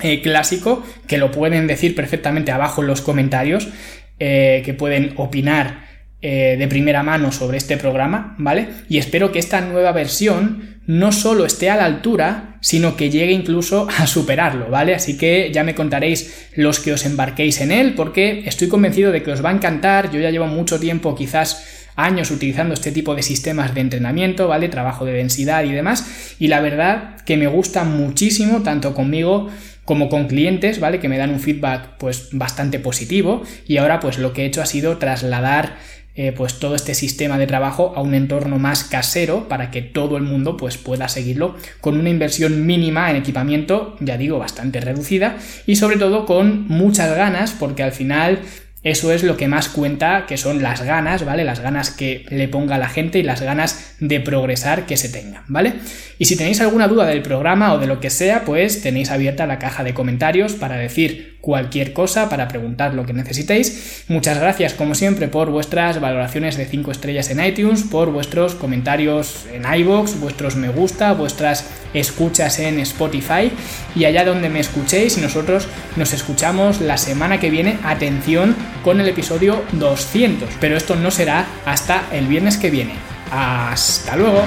eh, 0.03 0.21
clásico, 0.21 0.85
que 1.07 1.19
lo 1.19 1.31
pueden 1.31 1.67
decir 1.67 1.95
perfectamente 1.95 2.53
abajo 2.53 2.83
en 2.83 2.89
los 2.89 3.01
comentarios, 3.01 3.69
eh, 4.19 4.63
que 4.65 4.75
pueden 4.75 5.15
opinar 5.17 5.89
eh, 6.21 6.57
de 6.59 6.67
primera 6.67 7.05
mano 7.05 7.31
sobre 7.31 7.59
este 7.59 7.77
programa, 7.77 8.35
¿vale? 8.39 8.69
Y 8.89 8.99
espero 8.99 9.31
que 9.31 9.39
esta 9.39 9.61
nueva 9.61 9.93
versión 9.93 10.81
no 10.87 11.13
solo 11.13 11.45
esté 11.45 11.71
a 11.71 11.77
la 11.77 11.85
altura, 11.85 12.59
sino 12.61 12.97
que 12.97 13.09
llegue 13.09 13.31
incluso 13.31 13.87
a 13.97 14.07
superarlo, 14.09 14.69
¿vale? 14.69 14.97
Así 14.97 15.17
que 15.17 15.53
ya 15.53 15.63
me 15.63 15.77
contaréis 15.77 16.49
los 16.57 16.81
que 16.81 16.93
os 16.93 17.07
embarquéis 17.07 17.61
en 17.61 17.71
él, 17.71 17.95
porque 17.95 18.43
estoy 18.47 18.67
convencido 18.67 19.13
de 19.13 19.23
que 19.23 19.31
os 19.31 19.45
va 19.45 19.51
a 19.51 19.53
encantar, 19.53 20.11
yo 20.11 20.19
ya 20.19 20.31
llevo 20.31 20.49
mucho 20.49 20.81
tiempo 20.81 21.15
quizás 21.15 21.93
años 21.95 22.31
utilizando 22.33 22.75
este 22.75 22.91
tipo 22.91 23.15
de 23.15 23.23
sistemas 23.23 23.75
de 23.75 23.81
entrenamiento, 23.81 24.49
¿vale? 24.49 24.69
Trabajo 24.69 25.05
de 25.05 25.13
densidad 25.13 25.65
y 25.65 25.73
demás. 25.73 26.35
Y 26.41 26.49
la 26.49 26.61
verdad 26.61 27.21
que 27.27 27.37
me 27.37 27.47
gusta 27.47 27.85
muchísimo, 27.85 28.63
tanto 28.63 28.95
conmigo 28.95 29.51
como 29.89 30.11
con 30.11 30.27
clientes, 30.27 30.81
¿vale? 30.81 31.01
Que 31.01 31.09
me 31.09 31.17
dan 31.17 31.31
un 31.31 31.41
feedback 31.41 31.97
pues 31.97 32.29
bastante 32.33 32.79
positivo. 32.79 33.43
Y 33.67 33.79
ahora 33.79 34.01
pues 34.01 34.19
lo 34.19 34.35
que 34.35 34.43
he 34.43 34.45
hecho 34.45 34.61
ha 34.61 34.67
sido 34.67 34.99
trasladar 34.99 35.77
eh, 36.15 36.33
pues 36.37 36.59
todo 36.59 36.75
este 36.75 36.93
sistema 36.93 37.39
de 37.39 37.47
trabajo 37.47 37.95
a 37.97 38.03
un 38.03 38.13
entorno 38.13 38.59
más 38.59 38.85
casero 38.85 39.49
para 39.49 39.71
que 39.71 39.81
todo 39.81 40.19
el 40.19 40.25
mundo 40.25 40.59
pues 40.59 40.77
pueda 40.77 41.09
seguirlo 41.09 41.57
con 41.81 41.99
una 41.99 42.11
inversión 42.11 42.67
mínima 42.67 43.11
en 43.11 43.17
equipamiento, 43.17 43.97
ya 44.01 44.19
digo, 44.19 44.39
bastante 44.39 44.83
reducida 44.83 45.39
y 45.65 45.77
sobre 45.77 45.97
todo 45.97 46.27
con 46.27 46.69
muchas 46.69 47.17
ganas 47.17 47.53
porque 47.53 47.83
al 47.83 47.93
final 47.93 48.41
eso 48.91 49.13
es 49.13 49.23
lo 49.23 49.37
que 49.37 49.49
más 49.49 49.69
cuenta, 49.69 50.27
que 50.27 50.37
son 50.37 50.63
las 50.63 50.83
ganas, 50.83 51.25
¿vale? 51.25 51.45
Las 51.45 51.61
ganas 51.61 51.91
que 51.91 52.25
le 52.29 52.49
ponga 52.49 52.79
la 52.79 52.89
gente 52.89 53.19
y 53.19 53.23
las 53.23 53.43
ganas 53.43 53.95
de 54.01 54.21
progresar 54.21 54.87
que 54.87 54.97
se 54.97 55.09
tenga, 55.09 55.45
¿vale? 55.49 55.75
Y 56.19 56.25
si 56.25 56.37
tenéis 56.37 56.61
alguna 56.61 56.89
duda 56.89 57.07
del 57.07 57.23
programa 57.23 57.73
o 57.73 57.79
de 57.79 57.87
lo 57.87 58.01
que 58.01 58.11
sea, 58.11 58.45
pues 58.45 58.83
tenéis 58.83 59.11
abierta 59.11 59.47
la 59.47 59.59
caja 59.59 59.85
de 59.85 59.95
comentarios 59.95 60.55
para 60.55 60.77
decir 60.77 61.39
cualquier 61.41 61.93
cosa, 61.93 62.29
para 62.29 62.49
preguntar 62.49 62.95
lo 62.95 63.07
que 63.07 63.13
necesitéis. 63.13 64.05
Muchas 64.09 64.39
gracias, 64.39 64.75
como 64.75 64.97
siempre, 64.97 65.29
por 65.29 65.51
vuestras 65.51 66.01
valoraciones 66.01 66.57
de 66.57 66.67
5 66.67 66.91
estrellas 66.91 67.31
en 67.31 67.45
iTunes, 67.45 67.85
por 67.85 68.11
vuestros 68.11 68.57
comentarios 68.57 69.47
en 69.53 69.63
iBox, 69.81 70.19
vuestros 70.19 70.57
me 70.57 70.69
gusta, 70.69 71.13
vuestras 71.13 71.71
escuchas 71.95 72.59
en 72.59 72.81
Spotify 72.81 73.51
y 73.95 74.05
allá 74.05 74.25
donde 74.25 74.49
me 74.49 74.61
escuchéis 74.61 75.17
y 75.19 75.21
nosotros 75.21 75.69
nos 75.97 76.13
escuchamos 76.13 76.81
la 76.81 76.99
semana 76.99 77.39
que 77.41 77.51
viene, 77.51 77.79
atención, 77.85 78.57
con 78.83 79.01
el 79.01 79.09
episodio 79.09 79.65
200. 79.73 80.49
Pero 80.61 80.77
esto 80.77 80.97
no 80.97 81.11
será 81.11 81.47
hasta 81.65 82.07
el 82.13 82.27
viernes 82.27 82.57
que 82.57 82.71
viene. 82.71 82.95
Hasta 83.31 84.17
luego. 84.17 84.43